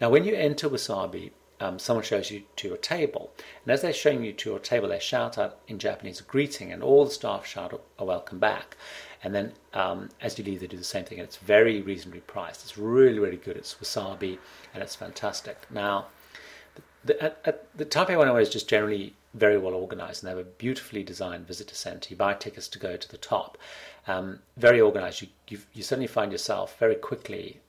Now, 0.00 0.10
when 0.10 0.24
you 0.24 0.34
enter 0.34 0.68
Wasabi, 0.68 1.30
um, 1.60 1.78
someone 1.78 2.04
shows 2.04 2.30
you 2.30 2.42
to 2.56 2.68
your 2.68 2.76
table. 2.76 3.32
And 3.64 3.72
as 3.72 3.82
they're 3.82 3.92
showing 3.92 4.24
you 4.24 4.32
to 4.32 4.50
your 4.50 4.58
table, 4.58 4.88
they 4.88 4.98
shout 4.98 5.38
out 5.38 5.58
in 5.68 5.78
Japanese 5.78 6.20
a 6.20 6.24
greeting, 6.24 6.72
and 6.72 6.82
all 6.82 7.04
the 7.04 7.10
staff 7.10 7.46
shout 7.46 7.80
a 7.98 8.04
welcome 8.04 8.38
back. 8.38 8.76
And 9.22 9.34
then 9.34 9.52
um, 9.72 10.10
as 10.20 10.38
you 10.38 10.44
leave, 10.44 10.60
they 10.60 10.66
do 10.66 10.76
the 10.76 10.84
same 10.84 11.04
thing, 11.04 11.18
and 11.18 11.26
it's 11.26 11.36
very 11.36 11.80
reasonably 11.82 12.20
priced. 12.20 12.62
It's 12.62 12.78
really, 12.78 13.18
really 13.18 13.38
good. 13.38 13.56
It's 13.56 13.74
wasabi, 13.74 14.38
and 14.74 14.82
it's 14.82 14.94
fantastic. 14.94 15.58
Now, 15.70 16.06
the, 17.04 17.22
at, 17.22 17.40
at, 17.44 17.76
the 17.76 17.84
Taipei 17.84 18.10
101 18.10 18.42
is 18.42 18.50
just 18.50 18.68
generally 18.68 19.14
very 19.34 19.58
well 19.58 19.74
organized, 19.74 20.22
and 20.22 20.28
they 20.28 20.36
have 20.36 20.46
a 20.46 20.50
beautifully 20.50 21.02
designed 21.02 21.46
visitor 21.46 21.74
center. 21.74 22.08
You 22.10 22.16
buy 22.16 22.34
tickets 22.34 22.68
to 22.68 22.78
go 22.78 22.96
to 22.96 23.08
the 23.08 23.18
top. 23.18 23.58
Um, 24.06 24.40
very 24.56 24.80
organized. 24.80 25.22
You, 25.22 25.28
you, 25.48 25.58
you 25.72 25.82
suddenly 25.82 26.06
find 26.06 26.32
yourself 26.32 26.78
very 26.78 26.94
quickly, 26.94 27.60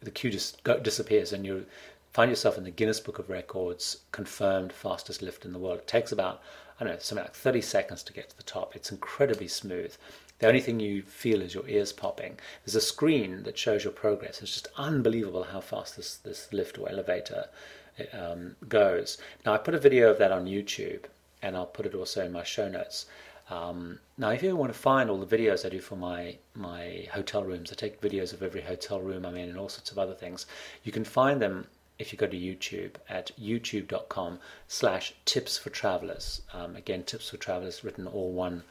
the 0.00 0.10
queue 0.10 0.30
just 0.30 0.62
go, 0.64 0.78
disappears, 0.78 1.32
and 1.32 1.44
you're 1.44 1.62
find 2.12 2.30
yourself 2.30 2.58
in 2.58 2.64
the 2.64 2.70
Guinness 2.70 3.00
Book 3.00 3.18
of 3.18 3.28
Records 3.28 3.98
confirmed 4.12 4.72
fastest 4.72 5.22
lift 5.22 5.44
in 5.44 5.52
the 5.52 5.58
world. 5.58 5.78
It 5.78 5.86
takes 5.86 6.12
about, 6.12 6.42
I 6.80 6.84
don't 6.84 6.94
know, 6.94 6.98
something 7.00 7.24
like 7.24 7.34
30 7.34 7.60
seconds 7.60 8.02
to 8.04 8.12
get 8.12 8.30
to 8.30 8.36
the 8.36 8.42
top. 8.42 8.74
It's 8.74 8.92
incredibly 8.92 9.48
smooth. 9.48 9.94
The 10.38 10.46
only 10.46 10.60
thing 10.60 10.78
you 10.78 11.02
feel 11.02 11.42
is 11.42 11.54
your 11.54 11.68
ears 11.68 11.92
popping. 11.92 12.38
There's 12.64 12.76
a 12.76 12.80
screen 12.80 13.42
that 13.42 13.58
shows 13.58 13.82
your 13.84 13.92
progress. 13.92 14.40
It's 14.40 14.54
just 14.54 14.68
unbelievable 14.76 15.44
how 15.44 15.60
fast 15.60 15.96
this, 15.96 16.16
this 16.16 16.52
lift 16.52 16.78
or 16.78 16.88
elevator 16.88 17.46
um, 18.12 18.54
goes. 18.68 19.18
Now, 19.44 19.54
I 19.54 19.58
put 19.58 19.74
a 19.74 19.78
video 19.78 20.10
of 20.10 20.18
that 20.18 20.30
on 20.30 20.46
YouTube, 20.46 21.04
and 21.42 21.56
I'll 21.56 21.66
put 21.66 21.86
it 21.86 21.94
also 21.94 22.24
in 22.24 22.32
my 22.32 22.44
show 22.44 22.68
notes. 22.68 23.06
Um, 23.50 23.98
now, 24.18 24.30
if 24.30 24.42
you 24.42 24.54
want 24.54 24.72
to 24.72 24.78
find 24.78 25.08
all 25.08 25.18
the 25.18 25.36
videos 25.36 25.64
I 25.64 25.70
do 25.70 25.80
for 25.80 25.96
my 25.96 26.36
my 26.54 27.08
hotel 27.12 27.44
rooms, 27.44 27.72
I 27.72 27.74
take 27.74 28.00
videos 28.00 28.32
of 28.32 28.42
every 28.42 28.60
hotel 28.60 29.00
room 29.00 29.24
I'm 29.24 29.36
in 29.36 29.48
and 29.48 29.58
all 29.58 29.70
sorts 29.70 29.90
of 29.90 29.98
other 29.98 30.14
things. 30.14 30.46
You 30.84 30.92
can 30.92 31.04
find 31.04 31.40
them 31.40 31.66
if 31.98 32.12
you 32.12 32.18
go 32.18 32.26
to 32.26 32.36
YouTube 32.36 32.92
at 33.08 33.32
youtube.com 33.40 34.38
slash 34.68 35.14
tips 35.24 35.58
for 35.58 35.70
travelers. 35.70 36.42
Um, 36.52 36.76
again, 36.76 37.02
tips 37.02 37.30
for 37.30 37.36
travelers 37.36 37.82
written 37.82 38.06
all 38.06 38.32
one 38.32 38.62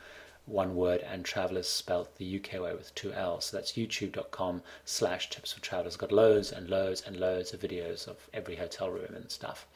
one 0.46 0.78
word 0.78 1.02
and 1.02 1.26
travelers 1.26 1.68
spelled 1.68 2.08
the 2.18 2.38
UK 2.38 2.62
way 2.62 2.74
with 2.74 2.96
two 2.96 3.12
L's. 3.12 3.46
So 3.46 3.58
that's 3.58 3.74
youtube.com 3.74 4.63
slash 4.86 5.30
tips 5.30 5.52
for 5.52 5.60
travelers. 5.60 5.98
Got 5.98 6.13
loads 6.13 6.54
and 6.54 6.70
loads 6.70 7.04
and 7.06 7.18
loads 7.18 7.54
of 7.54 7.60
videos 7.60 8.08
of 8.08 8.16
every 8.34 8.56
hotel 8.56 8.90
room 8.90 9.13
and 9.13 9.30
stuff. 9.30 9.68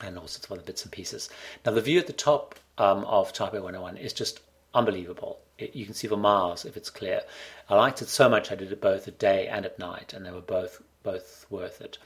And 0.00 0.16
all 0.16 0.26
sorts 0.26 0.46
of 0.46 0.52
other 0.52 0.62
bits 0.62 0.84
and 0.84 0.92
pieces. 0.92 1.28
Now 1.66 1.72
the 1.72 1.82
view 1.82 1.98
at 1.98 2.06
the 2.06 2.14
top 2.14 2.54
um, 2.78 3.04
of 3.04 3.34
Taipei 3.34 3.60
101 3.60 3.98
is 3.98 4.14
just 4.14 4.40
unbelievable. 4.72 5.38
It, 5.58 5.74
you 5.74 5.84
can 5.84 5.94
see 5.94 6.08
for 6.08 6.16
miles 6.16 6.64
if 6.64 6.76
it's 6.76 6.90
clear. 6.90 7.22
I 7.68 7.74
liked 7.74 8.00
it 8.00 8.08
so 8.08 8.28
much 8.28 8.50
I 8.50 8.54
did 8.54 8.72
it 8.72 8.80
both 8.80 9.06
at 9.08 9.18
day 9.18 9.48
and 9.48 9.66
at 9.66 9.78
night, 9.78 10.14
and 10.14 10.24
they 10.24 10.30
were 10.30 10.40
both 10.40 10.80
both 11.02 11.46
worth 11.50 11.80
it. 11.80 11.98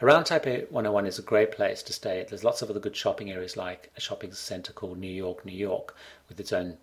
Around 0.00 0.26
Taipei 0.26 0.70
101 0.70 1.06
is 1.06 1.18
a 1.18 1.22
great 1.22 1.50
place 1.50 1.82
to 1.82 1.92
stay. 1.92 2.24
There's 2.28 2.44
lots 2.44 2.62
of 2.62 2.70
other 2.70 2.78
good 2.78 2.94
shopping 2.94 3.32
areas 3.32 3.56
like 3.56 3.90
a 3.96 4.00
shopping 4.00 4.32
centre 4.32 4.72
called 4.72 4.96
New 4.96 5.10
York, 5.10 5.44
New 5.44 5.50
York, 5.50 5.92
with 6.28 6.38
its 6.38 6.52
own 6.52 6.76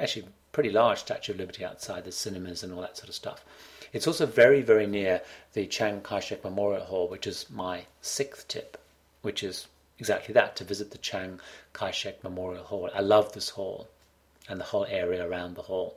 actually 0.00 0.24
pretty 0.52 0.70
large 0.70 1.00
Statue 1.00 1.32
of 1.32 1.38
Liberty 1.38 1.66
outside, 1.66 2.04
the 2.04 2.12
cinemas 2.12 2.62
and 2.62 2.72
all 2.72 2.80
that 2.80 2.96
sort 2.96 3.10
of 3.10 3.14
stuff. 3.14 3.44
It's 3.92 4.06
also 4.06 4.24
very, 4.24 4.62
very 4.62 4.86
near 4.86 5.20
the 5.52 5.66
Chiang 5.66 6.00
Kai 6.00 6.20
shek 6.20 6.42
Memorial 6.44 6.86
Hall, 6.86 7.08
which 7.08 7.26
is 7.26 7.44
my 7.50 7.84
sixth 8.00 8.48
tip, 8.48 8.78
which 9.20 9.42
is 9.42 9.66
exactly 9.98 10.32
that 10.32 10.56
to 10.56 10.64
visit 10.64 10.92
the 10.92 10.98
Chiang 10.98 11.40
Kai 11.74 11.90
shek 11.90 12.24
Memorial 12.24 12.64
Hall. 12.64 12.88
I 12.94 13.00
love 13.00 13.34
this 13.34 13.50
hall 13.50 13.88
and 14.48 14.58
the 14.58 14.64
whole 14.64 14.86
area 14.86 15.28
around 15.28 15.56
the 15.56 15.62
hall. 15.62 15.96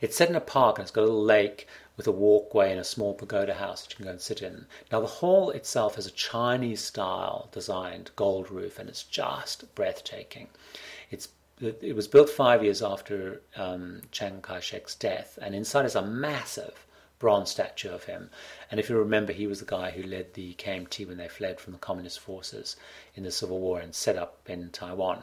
It's 0.00 0.16
set 0.16 0.28
in 0.28 0.36
a 0.36 0.40
park 0.40 0.78
and 0.78 0.82
it's 0.82 0.90
got 0.90 1.02
a 1.02 1.06
little 1.06 1.24
lake 1.24 1.66
with 1.96 2.06
a 2.06 2.12
walkway 2.12 2.70
and 2.70 2.80
a 2.80 2.84
small 2.84 3.14
pagoda 3.14 3.54
house 3.54 3.82
that 3.82 3.90
you 3.90 3.96
can 3.96 4.04
go 4.04 4.10
and 4.10 4.20
sit 4.20 4.42
in. 4.42 4.66
Now, 4.92 5.00
the 5.00 5.06
hall 5.06 5.50
itself 5.50 5.94
has 5.94 6.06
a 6.06 6.10
Chinese 6.10 6.82
style 6.82 7.48
designed 7.52 8.10
gold 8.16 8.50
roof 8.50 8.78
and 8.78 8.88
it's 8.88 9.02
just 9.02 9.74
breathtaking. 9.74 10.48
It's 11.10 11.28
it 11.60 11.96
was 11.96 12.06
built 12.06 12.28
five 12.28 12.62
years 12.62 12.82
after 12.82 13.40
um, 13.56 14.02
Chiang 14.12 14.42
Kai 14.42 14.60
shek's 14.60 14.94
death, 14.94 15.38
and 15.40 15.54
inside 15.54 15.86
is 15.86 15.94
a 15.94 16.02
massive 16.02 16.86
bronze 17.18 17.50
statue 17.50 17.88
of 17.88 18.04
him. 18.04 18.28
And 18.70 18.78
if 18.78 18.90
you 18.90 18.98
remember, 18.98 19.32
he 19.32 19.46
was 19.46 19.60
the 19.60 19.64
guy 19.64 19.90
who 19.90 20.02
led 20.02 20.34
the 20.34 20.52
KMT 20.54 21.08
when 21.08 21.16
they 21.16 21.28
fled 21.28 21.58
from 21.58 21.72
the 21.72 21.78
communist 21.78 22.20
forces 22.20 22.76
in 23.14 23.22
the 23.22 23.30
Civil 23.30 23.58
War 23.58 23.80
and 23.80 23.94
set 23.94 24.16
up 24.16 24.38
in 24.46 24.68
Taiwan. 24.70 25.22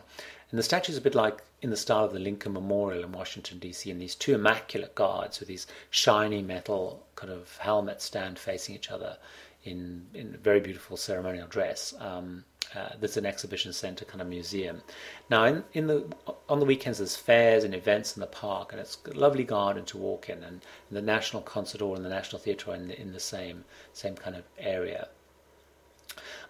And 0.50 0.58
the 0.58 0.64
statue 0.64 0.92
is 0.92 0.98
a 0.98 1.02
bit 1.02 1.14
like 1.14 1.44
in 1.64 1.70
the 1.70 1.78
style 1.78 2.04
of 2.04 2.12
the 2.12 2.20
Lincoln 2.20 2.52
Memorial 2.52 3.06
in 3.06 3.14
Washington, 3.14 3.58
D.C., 3.58 3.90
and 3.90 4.02
these 4.02 4.16
two 4.16 4.36
immaculate 4.36 4.96
guards 4.96 5.40
with 5.40 5.48
these 5.48 5.66
shiny 5.90 6.42
metal 6.42 7.08
kind 7.16 7.32
of 7.32 7.56
helmets 7.58 8.04
stand 8.04 8.38
facing 8.38 8.76
each 8.76 8.92
other 8.92 9.18
in, 9.64 10.06
in 10.14 10.38
very 10.44 10.60
beautiful 10.60 10.98
ceremonial 10.98 11.48
dress. 11.48 11.94
Um, 12.00 12.44
uh, 12.76 12.90
there's 13.00 13.16
an 13.16 13.26
exhibition 13.26 13.72
centre 13.72 14.04
kind 14.04 14.22
of 14.22 14.28
museum. 14.28 14.82
Now, 15.30 15.46
in, 15.46 15.64
in 15.74 15.88
the 15.88 16.06
on 16.50 16.60
the 16.60 16.66
weekends, 16.66 16.98
there's 16.98 17.16
fairs 17.16 17.64
and 17.64 17.74
events 17.74 18.18
in 18.18 18.20
the 18.20 18.28
park, 18.28 18.74
and 18.74 18.82
it's 18.82 18.98
a 19.06 19.12
lovely 19.12 19.46
garden 19.46 19.86
to 19.86 19.98
walk 19.98 20.30
in. 20.30 20.40
And, 20.44 20.66
and 20.90 20.98
the 20.98 21.02
National 21.02 21.42
Concert 21.42 21.80
Hall 21.80 21.96
and 21.96 22.04
the 22.04 22.10
National 22.10 22.42
Theatre 22.42 22.72
are 22.72 22.76
in 22.76 22.90
the, 22.90 23.00
in 23.00 23.14
the 23.14 23.20
same 23.22 23.64
same 23.94 24.16
kind 24.16 24.36
of 24.36 24.44
area. 24.58 25.08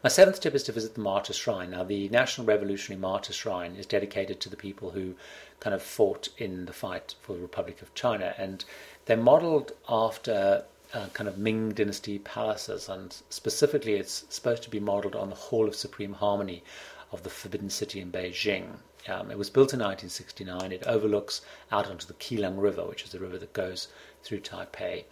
My 0.04 0.10
seventh 0.10 0.39
tip 0.39 0.56
is 0.56 0.63
to 0.63 0.71
visit 0.71 0.95
the 0.95 1.02
Martyr 1.02 1.34
Shrine. 1.34 1.71
Now, 1.71 1.84
the 1.84 2.10
National 2.10 2.45
Revolutionary 2.45 2.99
Martyr 2.99 3.34
Shrine 3.34 3.76
is 3.76 3.86
dedicated 3.86 4.39
to 4.41 4.49
the 4.49 4.58
people 4.58 4.91
who 4.91 5.15
kind 5.60 5.73
of 5.73 5.82
fought 5.82 6.30
in 6.38 6.65
the 6.65 6.73
fight 6.73 7.15
for 7.21 7.34
the 7.34 7.41
Republic 7.41 7.82
of 7.82 7.93
China, 7.95 8.34
and 8.38 8.65
they're 9.06 9.17
modelled 9.17 9.71
after 9.88 10.65
uh, 10.93 11.08
kind 11.13 11.28
of 11.28 11.38
Ming 11.38 11.71
Dynasty 11.71 12.19
palaces, 12.19 12.89
and 12.89 13.15
specifically, 13.30 13.93
it's 13.93 14.26
supposed 14.30 14.63
to 14.63 14.69
be 14.69 14.80
modeled 14.80 15.15
on 15.15 15.30
the 15.30 15.36
Hall 15.36 15.67
of 15.67 15.76
Supreme 15.76 16.13
Harmony 16.13 16.63
of 17.12 17.23
the 17.23 17.30
Forbidden 17.30 17.69
City 17.69 17.99
in 17.99 18.12
Beijing. 18.12 18.78
Um, 19.08 19.32
it 19.32 19.38
was 19.38 19.49
built 19.49 19.73
in 19.73 19.80
1969. 19.80 20.71
It 20.71 20.84
overlooks 20.86 21.41
out 21.71 21.88
onto 21.88 22.08
the 22.08 22.13
Keelung 22.13 22.60
River, 22.60 22.86
which 22.86 23.04
is 23.04 23.12
the 23.12 23.19
river 23.19 23.38
that 23.38 23.54
goes 23.54 23.88
through 24.23 24.39
Taipei. 24.41 25.04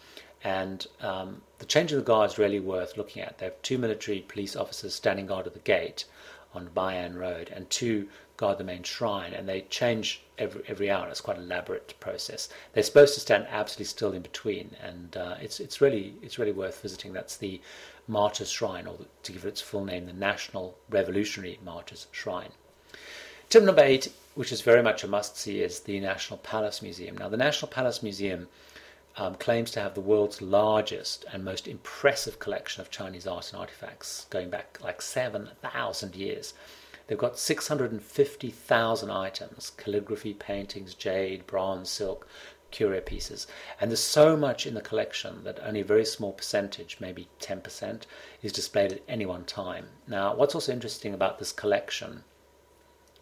And 0.44 0.86
um, 1.02 1.42
the 1.60 1.66
change 1.66 1.92
of 1.92 2.00
the 2.00 2.06
guard 2.06 2.32
is 2.32 2.38
really 2.38 2.60
worth 2.60 2.98
looking 2.98 3.22
at. 3.22 3.38
They 3.38 3.46
have 3.46 3.62
two 3.62 3.78
military 3.78 4.22
police 4.22 4.56
officers 4.56 4.96
standing 4.96 5.28
guard 5.28 5.46
at 5.48 5.54
the 5.54 5.60
gate 5.60 6.06
on 6.54 6.70
Beian 6.76 7.16
Road, 7.16 7.52
and 7.54 7.70
two 7.70 8.08
guard 8.38 8.58
the 8.58 8.64
main 8.64 8.84
shrine, 8.84 9.34
and 9.34 9.48
they 9.48 9.62
change 9.70 10.24
every 10.38 10.64
every 10.68 10.90
hour. 10.90 11.08
It's 11.08 11.22
quite 11.22 11.38
an 11.38 11.44
elaborate 11.44 11.94
process. 12.00 12.50
They're 12.74 12.84
supposed 12.84 13.14
to 13.14 13.20
stand 13.20 13.46
absolutely 13.50 13.86
still 13.86 14.14
in 14.14 14.22
between, 14.22 14.76
and 14.82 15.16
uh, 15.16 15.36
it's 15.40 15.60
it's 15.60 15.80
really 15.80 16.16
it's 16.22 16.40
really 16.40 16.52
worth 16.52 16.82
visiting. 16.82 17.14
That's 17.14 17.38
the 17.38 17.62
Martyrs 18.08 18.50
Shrine, 18.50 18.88
or 18.88 18.98
to 19.24 19.32
give 19.32 19.46
it 19.46 19.50
its 19.50 19.62
full 19.62 19.86
name, 19.86 20.08
the 20.08 20.14
National 20.14 20.76
Revolutionary 20.90 21.60
Martyrs 21.64 22.08
Shrine. 22.12 22.52
Tip 23.50 23.64
number 23.64 23.84
eight, 23.84 24.12
which 24.36 24.52
is 24.52 24.62
very 24.62 24.82
much 24.82 25.04
a 25.04 25.08
must 25.08 25.38
see, 25.38 25.62
is 25.62 25.82
the 25.82 26.00
National 26.00 26.40
Palace 26.40 26.82
Museum. 26.82 27.18
Now, 27.18 27.30
the 27.30 27.38
National 27.38 27.70
Palace 27.70 28.02
Museum 28.02 28.48
um, 29.18 29.36
claims 29.36 29.72
to 29.72 29.82
have 29.82 29.94
the 29.94 30.02
world's 30.02 30.42
largest 30.42 31.26
and 31.32 31.44
most 31.44 31.68
impressive 31.68 32.40
collection 32.40 32.82
of 32.82 32.90
Chinese 32.90 33.28
art 33.28 33.52
and 33.52 33.60
artifacts, 33.60 34.26
going 34.30 34.50
back 34.50 34.80
like 34.82 35.02
7,000 35.02 36.16
years. 36.16 36.54
They've 37.08 37.18
got 37.18 37.38
650,000 37.38 39.10
items 39.12 39.72
calligraphy, 39.76 40.34
paintings, 40.34 40.94
jade, 40.94 41.46
bronze, 41.46 41.90
silk, 41.90 42.28
curio 42.72 43.02
pieces. 43.02 43.48
And 43.80 43.92
there's 43.92 44.00
so 44.00 44.38
much 44.38 44.66
in 44.66 44.74
the 44.74 44.82
collection 44.82 45.44
that 45.44 45.60
only 45.62 45.82
a 45.82 45.86
very 45.86 46.06
small 46.06 46.32
percentage, 46.32 46.98
maybe 47.02 47.28
10%, 47.40 48.04
is 48.42 48.54
displayed 48.54 48.94
at 48.94 49.02
any 49.08 49.26
one 49.26 49.44
time. 49.44 49.88
Now, 50.08 50.34
what's 50.36 50.56
also 50.56 50.72
interesting 50.72 51.14
about 51.14 51.38
this 51.38 51.52
collection 51.52 52.24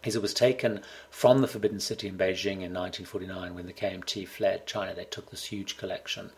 is 0.02 0.16
it 0.16 0.22
was 0.22 0.32
taken 0.32 0.80
from 1.10 1.42
the 1.42 1.48
Forbidden 1.48 1.80
City 1.80 2.08
in 2.08 2.16
Beijing 2.16 2.62
in 2.62 2.72
1949 2.72 3.54
when 3.54 3.66
the 3.66 3.72
KMT 3.72 4.26
fled 4.26 4.66
China. 4.66 4.94
They 4.94 5.04
took 5.04 5.30
this 5.30 5.44
huge 5.44 5.76
collection. 5.76 6.30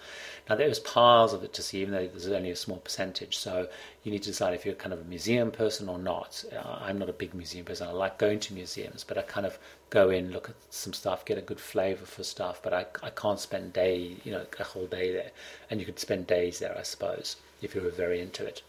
Now, 0.48 0.56
there 0.56 0.68
was 0.68 0.80
piles 0.80 1.32
of 1.32 1.44
it 1.44 1.52
to 1.54 1.62
see, 1.62 1.80
even 1.80 1.94
though 1.94 2.06
there's 2.08 2.26
only 2.26 2.50
a 2.50 2.56
small 2.56 2.78
percentage. 2.78 3.36
So 3.36 3.68
you 4.02 4.10
need 4.10 4.24
to 4.24 4.30
decide 4.30 4.54
if 4.54 4.66
you're 4.66 4.74
kind 4.74 4.92
of 4.92 5.00
a 5.00 5.04
museum 5.04 5.52
person 5.52 5.88
or 5.88 5.98
not. 5.98 6.44
Uh, 6.52 6.78
I'm 6.80 6.98
not 6.98 7.08
a 7.08 7.12
big 7.12 7.34
museum 7.34 7.64
person. 7.64 7.86
I 7.86 7.92
like 7.92 8.18
going 8.18 8.40
to 8.40 8.54
museums, 8.54 9.04
but 9.04 9.16
I 9.16 9.22
kind 9.22 9.46
of 9.46 9.58
go 9.90 10.10
in, 10.10 10.32
look 10.32 10.48
at 10.48 10.56
some 10.70 10.92
stuff, 10.92 11.24
get 11.24 11.38
a 11.38 11.42
good 11.42 11.60
flavor 11.60 12.04
for 12.04 12.24
stuff, 12.24 12.60
but 12.62 12.74
I, 12.74 12.86
I 13.02 13.10
can't 13.10 13.38
spend 13.38 13.74
day, 13.74 14.16
you 14.24 14.32
know, 14.32 14.44
a 14.58 14.64
whole 14.64 14.86
day 14.86 15.12
there. 15.12 15.30
And 15.70 15.78
you 15.78 15.86
could 15.86 16.00
spend 16.00 16.26
days 16.26 16.58
there, 16.58 16.76
I 16.76 16.82
suppose, 16.82 17.36
if 17.60 17.76
you 17.76 17.82
were 17.82 17.90
very 17.90 18.20
into 18.20 18.44
it. 18.44 18.62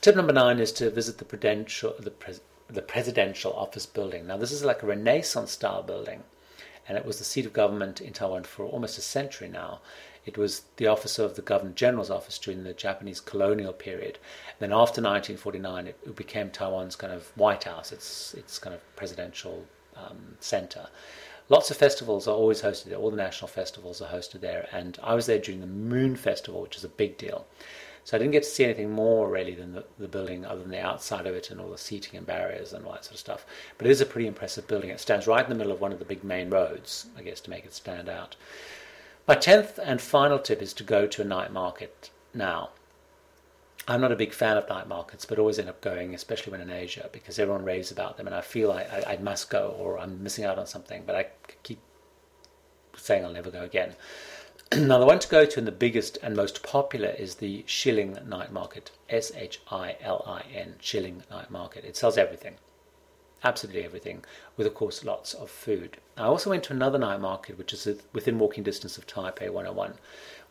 Tip 0.00 0.14
number 0.14 0.32
nine 0.32 0.58
is 0.58 0.72
to 0.72 0.90
visit 0.90 1.18
the 1.18 1.24
Prudential, 1.24 1.94
the 1.98 2.10
the 2.72 2.82
presidential 2.82 3.52
office 3.52 3.86
building. 3.86 4.26
Now, 4.26 4.36
this 4.36 4.52
is 4.52 4.64
like 4.64 4.82
a 4.82 4.86
Renaissance 4.86 5.52
style 5.52 5.82
building, 5.82 6.22
and 6.88 6.96
it 6.96 7.04
was 7.04 7.18
the 7.18 7.24
seat 7.24 7.46
of 7.46 7.52
government 7.52 8.00
in 8.00 8.12
Taiwan 8.12 8.44
for 8.44 8.64
almost 8.64 8.98
a 8.98 9.02
century 9.02 9.48
now. 9.48 9.80
It 10.24 10.38
was 10.38 10.62
the 10.76 10.86
office 10.86 11.18
of 11.18 11.34
the 11.34 11.42
Governor 11.42 11.72
General's 11.72 12.10
office 12.10 12.38
during 12.38 12.62
the 12.62 12.72
Japanese 12.72 13.20
colonial 13.20 13.72
period. 13.72 14.18
And 14.48 14.60
then 14.60 14.72
after 14.72 15.02
1949, 15.02 15.88
it, 15.88 15.98
it, 16.06 16.16
became 16.16 16.50
Taiwan's 16.50 16.94
kind 16.94 17.12
of 17.12 17.36
White 17.36 17.64
House, 17.64 17.90
its, 17.90 18.32
its 18.34 18.58
kind 18.58 18.74
of 18.74 18.96
presidential 18.96 19.66
um, 19.96 20.36
center. 20.38 20.86
Lots 21.48 21.72
of 21.72 21.76
festivals 21.76 22.28
are 22.28 22.34
always 22.36 22.62
hosted 22.62 22.84
there. 22.84 22.98
All 22.98 23.10
the 23.10 23.16
national 23.16 23.48
festivals 23.48 24.00
are 24.00 24.08
hosted 24.08 24.40
there. 24.40 24.68
And 24.72 24.96
I 25.02 25.14
was 25.14 25.26
there 25.26 25.40
during 25.40 25.60
the 25.60 25.66
Moon 25.66 26.14
Festival, 26.14 26.62
which 26.62 26.76
is 26.76 26.84
a 26.84 26.88
big 26.88 27.18
deal. 27.18 27.46
So 28.04 28.16
I 28.16 28.18
didn't 28.18 28.32
get 28.32 28.42
to 28.42 28.48
see 28.48 28.64
anything 28.64 28.90
more 28.90 29.28
really 29.28 29.54
than 29.54 29.74
the, 29.74 29.84
the 29.98 30.08
building 30.08 30.44
other 30.44 30.60
than 30.60 30.70
the 30.70 30.80
outside 30.80 31.26
of 31.26 31.34
it 31.34 31.50
and 31.50 31.60
all 31.60 31.70
the 31.70 31.78
seating 31.78 32.16
and 32.16 32.26
barriers 32.26 32.72
and 32.72 32.84
all 32.84 32.92
that 32.92 33.04
sort 33.04 33.14
of 33.14 33.20
stuff. 33.20 33.46
But 33.78 33.86
it 33.86 33.90
is 33.90 34.00
a 34.00 34.06
pretty 34.06 34.26
impressive 34.26 34.66
building. 34.66 34.90
It 34.90 35.00
stands 35.00 35.26
right 35.26 35.44
in 35.44 35.50
the 35.50 35.56
middle 35.56 35.72
of 35.72 35.80
one 35.80 35.92
of 35.92 36.00
the 36.00 36.04
big 36.04 36.24
main 36.24 36.50
roads, 36.50 37.06
I 37.16 37.22
guess, 37.22 37.40
to 37.42 37.50
make 37.50 37.64
it 37.64 37.74
stand 37.74 38.08
out. 38.08 38.34
My 39.28 39.36
tenth 39.36 39.78
and 39.82 40.00
final 40.00 40.40
tip 40.40 40.60
is 40.60 40.72
to 40.74 40.82
go 40.82 41.06
to 41.06 41.22
a 41.22 41.24
night 41.24 41.52
market 41.52 42.10
now. 42.34 42.70
I'm 43.86 44.00
not 44.00 44.12
a 44.12 44.16
big 44.16 44.32
fan 44.32 44.56
of 44.56 44.68
night 44.68 44.88
markets, 44.88 45.24
but 45.24 45.38
always 45.38 45.58
end 45.58 45.68
up 45.68 45.80
going, 45.80 46.14
especially 46.14 46.52
when 46.52 46.60
in 46.60 46.70
Asia, 46.70 47.08
because 47.12 47.38
everyone 47.38 47.64
raves 47.64 47.90
about 47.90 48.16
them, 48.16 48.26
and 48.26 48.34
I 48.34 48.40
feel 48.40 48.70
I, 48.70 48.82
I, 48.82 49.12
I 49.12 49.16
must 49.16 49.50
go 49.50 49.76
or 49.78 49.98
I'm 49.98 50.22
missing 50.22 50.44
out 50.44 50.58
on 50.58 50.66
something, 50.66 51.02
but 51.04 51.16
I 51.16 51.26
keep 51.62 51.80
saying 52.96 53.24
I'll 53.24 53.32
never 53.32 53.50
go 53.50 53.62
again. 53.62 53.94
now, 54.78 54.98
the 54.98 55.04
one 55.04 55.18
to 55.18 55.28
go 55.28 55.44
to 55.44 55.58
and 55.58 55.66
the 55.66 55.72
biggest 55.72 56.16
and 56.22 56.34
most 56.34 56.62
popular 56.62 57.10
is 57.10 57.34
the 57.34 57.62
Shilin 57.64 58.26
Night 58.26 58.50
Market. 58.52 58.90
S 59.10 59.30
H 59.36 59.60
I 59.70 59.96
L 60.00 60.24
I 60.26 60.44
N, 60.54 60.76
Shilin 60.80 61.28
Night 61.30 61.50
Market. 61.50 61.84
It 61.84 61.94
sells 61.94 62.16
everything, 62.16 62.54
absolutely 63.44 63.84
everything, 63.84 64.24
with 64.56 64.66
of 64.66 64.72
course 64.74 65.04
lots 65.04 65.34
of 65.34 65.50
food. 65.50 65.98
I 66.16 66.22
also 66.22 66.48
went 66.48 66.64
to 66.64 66.72
another 66.72 66.98
night 66.98 67.20
market, 67.20 67.58
which 67.58 67.74
is 67.74 67.86
within 68.14 68.38
walking 68.38 68.62
distance 68.62 68.96
of 68.96 69.06
Taipei 69.06 69.50
101, 69.50 69.92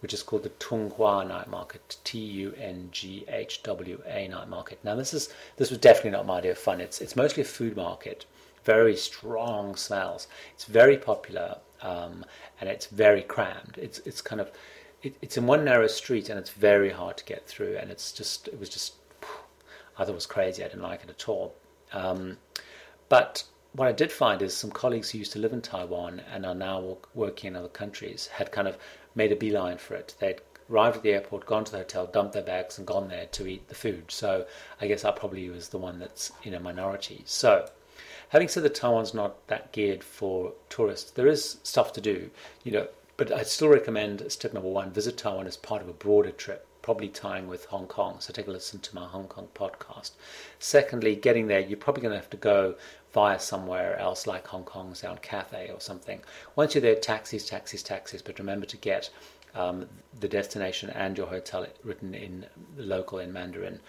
which 0.01 0.13
is 0.13 0.21
called 0.21 0.43
the 0.43 0.49
Tunghwa 0.49 1.27
Night 1.27 1.49
Market, 1.49 1.97
T 2.03 2.19
U 2.19 2.53
N 2.59 2.89
G 2.91 3.25
H 3.27 3.63
W 3.63 4.03
A 4.05 4.27
Night 4.27 4.49
Market. 4.49 4.77
Now, 4.83 4.93
this 4.93 5.15
is 5.15 5.33
this 5.57 5.71
was 5.71 5.79
definitely 5.79 6.11
not 6.11 6.27
my 6.27 6.37
idea 6.37 6.51
of 6.51 6.59
fun. 6.59 6.79
It's 6.79 7.01
it's 7.01 7.15
mostly 7.15 7.41
a 7.41 7.45
food 7.45 7.75
market, 7.75 8.25
very 8.65 8.95
strong 8.95 9.75
smells. 9.75 10.27
It's 10.53 10.65
very 10.65 10.97
popular 10.97 11.57
um, 11.81 12.25
and 12.59 12.69
it's 12.69 12.87
very 12.87 13.21
crammed. 13.23 13.77
It's 13.77 13.99
it's 13.99 14.21
kind 14.21 14.41
of 14.41 14.51
it, 15.01 15.15
it's 15.21 15.37
in 15.37 15.47
one 15.47 15.65
narrow 15.65 15.87
street 15.87 16.29
and 16.29 16.39
it's 16.39 16.51
very 16.51 16.91
hard 16.91 17.17
to 17.17 17.25
get 17.25 17.47
through. 17.47 17.77
And 17.77 17.89
it's 17.89 18.11
just 18.11 18.47
it 18.47 18.59
was 18.59 18.69
just 18.69 18.95
I 19.97 20.03
thought 20.03 20.09
it 20.09 20.15
was 20.15 20.25
crazy. 20.25 20.63
I 20.63 20.67
didn't 20.67 20.83
like 20.83 21.03
it 21.03 21.09
at 21.09 21.27
all. 21.27 21.55
Um, 21.93 22.37
but 23.09 23.43
what 23.73 23.87
I 23.87 23.91
did 23.91 24.11
find 24.11 24.41
is 24.41 24.55
some 24.55 24.71
colleagues 24.71 25.09
who 25.09 25.17
used 25.17 25.33
to 25.33 25.39
live 25.39 25.53
in 25.53 25.61
Taiwan 25.61 26.21
and 26.33 26.45
are 26.45 26.55
now 26.55 26.97
working 27.13 27.49
in 27.49 27.55
other 27.55 27.67
countries 27.67 28.27
had 28.27 28.51
kind 28.51 28.67
of 28.67 28.77
made 29.15 29.31
a 29.31 29.35
beeline 29.35 29.77
for 29.77 29.95
it. 29.95 30.15
They'd 30.19 30.41
arrived 30.69 30.97
at 30.97 31.03
the 31.03 31.13
airport, 31.13 31.45
gone 31.45 31.65
to 31.65 31.71
the 31.71 31.79
hotel, 31.79 32.07
dumped 32.07 32.33
their 32.33 32.43
bags, 32.43 32.77
and 32.77 32.87
gone 32.87 33.09
there 33.09 33.25
to 33.27 33.47
eat 33.47 33.67
the 33.67 33.75
food. 33.75 34.09
So 34.09 34.45
I 34.79 34.87
guess 34.87 35.03
I 35.03 35.11
probably 35.11 35.49
was 35.49 35.69
the 35.69 35.77
one 35.77 35.99
that's 35.99 36.31
in 36.43 36.53
a 36.53 36.59
minority. 36.59 37.23
So 37.25 37.67
Having 38.31 38.47
said 38.47 38.63
that 38.63 38.75
Taiwan's 38.75 39.13
not 39.13 39.45
that 39.47 39.73
geared 39.73 40.05
for 40.05 40.53
tourists, 40.69 41.11
there 41.11 41.27
is 41.27 41.57
stuff 41.63 41.91
to 41.93 42.01
do, 42.01 42.31
you 42.63 42.71
know, 42.71 42.87
but 43.17 43.29
I'd 43.29 43.47
still 43.47 43.67
recommend 43.67 44.31
step 44.31 44.53
number 44.53 44.69
one, 44.69 44.89
visit 44.91 45.17
Taiwan 45.17 45.47
as 45.47 45.57
part 45.57 45.81
of 45.81 45.89
a 45.89 45.93
broader 45.93 46.31
trip, 46.31 46.65
probably 46.81 47.09
tying 47.09 47.49
with 47.49 47.65
Hong 47.65 47.87
Kong. 47.87 48.21
So 48.21 48.31
take 48.31 48.47
a 48.47 48.51
listen 48.51 48.79
to 48.79 48.95
my 48.95 49.05
Hong 49.05 49.27
Kong 49.27 49.49
podcast. 49.53 50.11
Secondly, 50.59 51.13
getting 51.13 51.47
there, 51.47 51.59
you're 51.59 51.77
probably 51.77 52.03
going 52.03 52.13
to 52.13 52.19
have 52.19 52.29
to 52.29 52.37
go 52.37 52.75
via 53.13 53.37
somewhere 53.37 53.99
else 53.99 54.25
like 54.25 54.47
Hong 54.47 54.63
Kong 54.63 54.95
Sound 54.95 55.21
Cafe 55.21 55.69
or 55.69 55.81
something. 55.81 56.21
Once 56.55 56.73
you're 56.73 56.81
there, 56.81 56.95
taxis, 56.95 57.45
taxis, 57.45 57.83
taxis, 57.83 58.21
but 58.21 58.39
remember 58.39 58.65
to 58.65 58.77
get 58.77 59.09
um, 59.55 59.89
the 60.21 60.29
destination 60.29 60.89
and 60.91 61.17
your 61.17 61.27
hotel 61.27 61.67
written 61.83 62.15
in 62.15 62.45
local 62.77 63.19
in 63.19 63.33
Mandarin. 63.33 63.81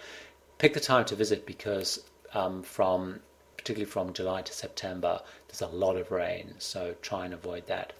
Pick 0.58 0.74
the 0.74 0.80
time 0.80 1.04
to 1.04 1.14
visit 1.14 1.46
because 1.46 2.02
um, 2.34 2.64
from 2.64 3.20
particularly 3.62 3.88
from 3.88 4.12
July 4.12 4.42
to 4.42 4.52
September, 4.52 5.20
there's 5.46 5.62
a 5.62 5.68
lot 5.68 5.96
of 5.96 6.10
rain, 6.10 6.54
so 6.58 6.96
try 7.00 7.24
and 7.24 7.32
avoid 7.32 7.64
that. 7.68 7.92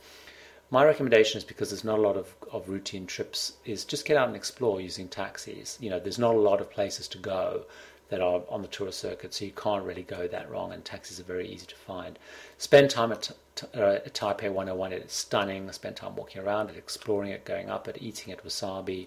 My 0.71 0.85
recommendation 0.85 1.39
is 1.39 1.45
because 1.45 1.71
there's 1.71 1.85
not 1.85 2.01
a 2.01 2.03
lot 2.03 2.17
of, 2.17 2.35
of 2.51 2.69
routine 2.69 3.07
trips, 3.07 3.53
is 3.65 3.85
just 3.85 4.05
get 4.05 4.17
out 4.17 4.27
and 4.27 4.35
explore 4.35 4.81
using 4.81 5.07
taxis. 5.07 5.79
You 5.81 5.91
know, 5.91 6.01
there's 6.01 6.19
not 6.19 6.35
a 6.35 6.39
lot 6.39 6.61
of 6.61 6.69
places 6.69 7.07
to 7.09 7.19
go 7.19 7.65
that 8.09 8.21
are 8.21 8.43
on 8.49 8.63
the 8.63 8.69
tourist 8.69 8.99
circuit, 8.99 9.35
so 9.35 9.45
you 9.45 9.53
can't 9.53 9.85
really 9.85 10.03
go 10.03 10.27
that 10.27 10.51
wrong, 10.51 10.73
and 10.73 10.85
taxis 10.85 11.21
are 11.21 11.25
very 11.25 11.49
easy 11.49 11.67
to 11.67 11.77
find. 11.77 12.19
Spend 12.59 12.91
time 12.91 13.13
at 13.13 13.31
uh, 13.73 13.99
Taipei 14.09 14.51
101. 14.51 14.93
It's 14.93 15.15
stunning. 15.15 15.71
Spend 15.71 15.95
time 15.95 16.17
walking 16.17 16.43
around 16.43 16.71
it, 16.71 16.77
exploring 16.77 17.31
it, 17.31 17.45
going 17.45 17.71
up 17.71 17.87
it, 17.87 17.99
eating 18.01 18.33
at 18.33 18.45
wasabi 18.45 19.07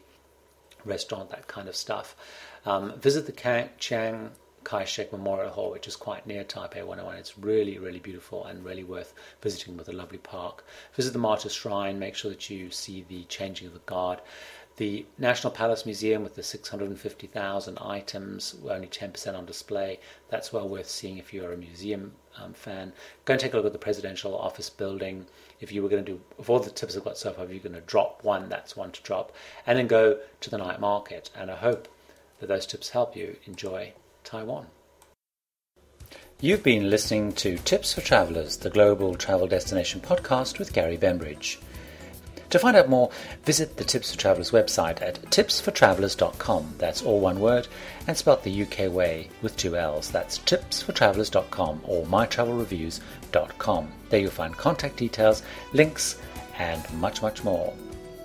restaurant, 0.86 1.32
that 1.32 1.48
kind 1.48 1.68
of 1.68 1.76
stuff. 1.76 2.16
Um, 2.66 2.98
visit 2.98 3.26
the 3.26 3.68
Chiang 3.78 4.32
Kai-shek 4.66 5.12
Memorial 5.12 5.52
Hall, 5.52 5.70
which 5.70 5.88
is 5.88 5.96
quite 5.96 6.26
near 6.26 6.44
Taipei 6.44 6.84
101. 6.84 7.16
It's 7.18 7.38
really, 7.38 7.78
really 7.78 8.00
beautiful 8.00 8.46
and 8.46 8.66
really 8.66 8.84
worth 8.84 9.14
visiting 9.40 9.78
with 9.78 9.90
a 9.90 9.94
lovely 9.94 10.18
park. 10.18 10.66
Visit 10.96 11.14
the 11.14 11.20
Martyrs 11.20 11.54
Shrine. 11.54 12.00
Make 12.00 12.16
sure 12.16 12.32
that 12.32 12.50
you 12.50 12.72
see 12.72 13.06
the 13.08 13.26
changing 13.26 13.68
of 13.68 13.74
the 13.74 13.80
guard. 13.80 14.22
The 14.78 15.06
National 15.20 15.52
Palace 15.52 15.86
Museum 15.86 16.24
with 16.24 16.34
the 16.34 16.42
650,000 16.42 17.78
items, 17.78 18.56
only 18.68 18.88
10% 18.88 19.38
on 19.38 19.46
display. 19.46 20.00
That's 20.30 20.52
well 20.52 20.68
worth 20.68 20.90
seeing 20.90 21.20
if 21.20 21.32
you're 21.32 21.54
a 21.54 21.58
museum 21.58 22.14
um, 22.36 22.54
fan. 22.54 22.92
Go 23.24 23.34
and 23.34 23.40
take 23.40 23.54
a 23.54 23.58
look 23.58 23.68
at 23.68 23.72
the 23.72 23.78
Presidential 23.78 24.36
Office 24.36 24.72
Building. 24.72 25.28
If 25.62 25.72
you 25.72 25.84
were 25.84 25.90
going 25.90 26.04
to 26.04 26.12
do, 26.14 26.22
of 26.40 26.50
all 26.50 26.60
the 26.60 26.72
tips 26.72 26.98
I've 26.98 27.06
got 27.06 27.20
so 27.20 27.32
far, 27.32 27.46
if 27.46 27.52
you're 27.52 27.60
going 27.60 27.74
to 27.74 27.82
drop 27.82 28.24
one, 28.24 28.50
that's 28.50 28.76
one 28.76 28.92
to 28.94 29.04
drop. 29.04 29.32
And 29.68 29.78
then 29.78 29.86
go 29.86 30.20
to 30.42 30.50
the 30.50 30.58
night 30.58 30.80
market. 30.80 31.30
And 31.36 31.52
I 31.52 31.56
hope 31.56 31.88
that 32.40 32.48
those 32.48 32.66
tips 32.66 32.90
help 32.90 33.16
you 33.16 33.38
enjoy 33.46 33.94
Taiwan. 34.26 34.68
You've 36.42 36.64
been 36.64 36.90
listening 36.90 37.32
to 37.34 37.58
Tips 37.60 37.94
for 37.94 38.02
Travelers, 38.02 38.58
the 38.58 38.70
global 38.70 39.16
travel 39.16 39.48
destination 39.48 40.02
podcast 40.02 40.60
with 40.60 40.74
Gary 40.74 40.98
Bembridge. 40.98 41.60
To 42.50 42.60
find 42.60 42.76
out 42.78 42.90
more, 42.90 43.10
visit 43.44 43.78
the 43.78 43.84
Tips 43.84 44.12
for 44.12 44.20
Travelers 44.20 44.52
website 44.52 45.02
at 45.02 45.22
tipsfortravelers.com. 45.32 46.76
That's 46.78 47.02
all 47.02 47.20
one 47.20 47.40
word 47.40 47.68
and 48.08 48.16
spelt 48.18 48.44
the 48.44 48.64
UK 48.64 48.92
way 48.92 49.30
with 49.42 49.58
two 49.58 49.78
L's. 49.78 50.12
That's 50.12 50.40
tipsfortravelers.com 50.40 51.82
or 51.84 52.06
mytravelreviews.com. 52.06 53.92
There 54.10 54.20
you'll 54.20 54.32
find 54.32 54.58
contact 54.58 54.98
details, 54.98 55.42
links, 55.74 56.18
and 56.58 56.84
much, 56.94 57.22
much 57.22 57.44
more. 57.44 57.74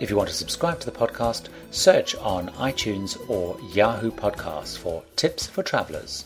If 0.00 0.08
you 0.08 0.16
want 0.16 0.30
to 0.30 0.34
subscribe 0.34 0.80
to 0.80 0.90
the 0.90 0.98
podcast, 0.98 1.48
search 1.70 2.14
on 2.16 2.48
iTunes 2.52 3.18
or 3.28 3.58
Yahoo 3.74 4.10
Podcasts 4.10 4.78
for 4.78 5.02
Tips 5.14 5.46
for 5.46 5.62
Travelers. 5.62 6.24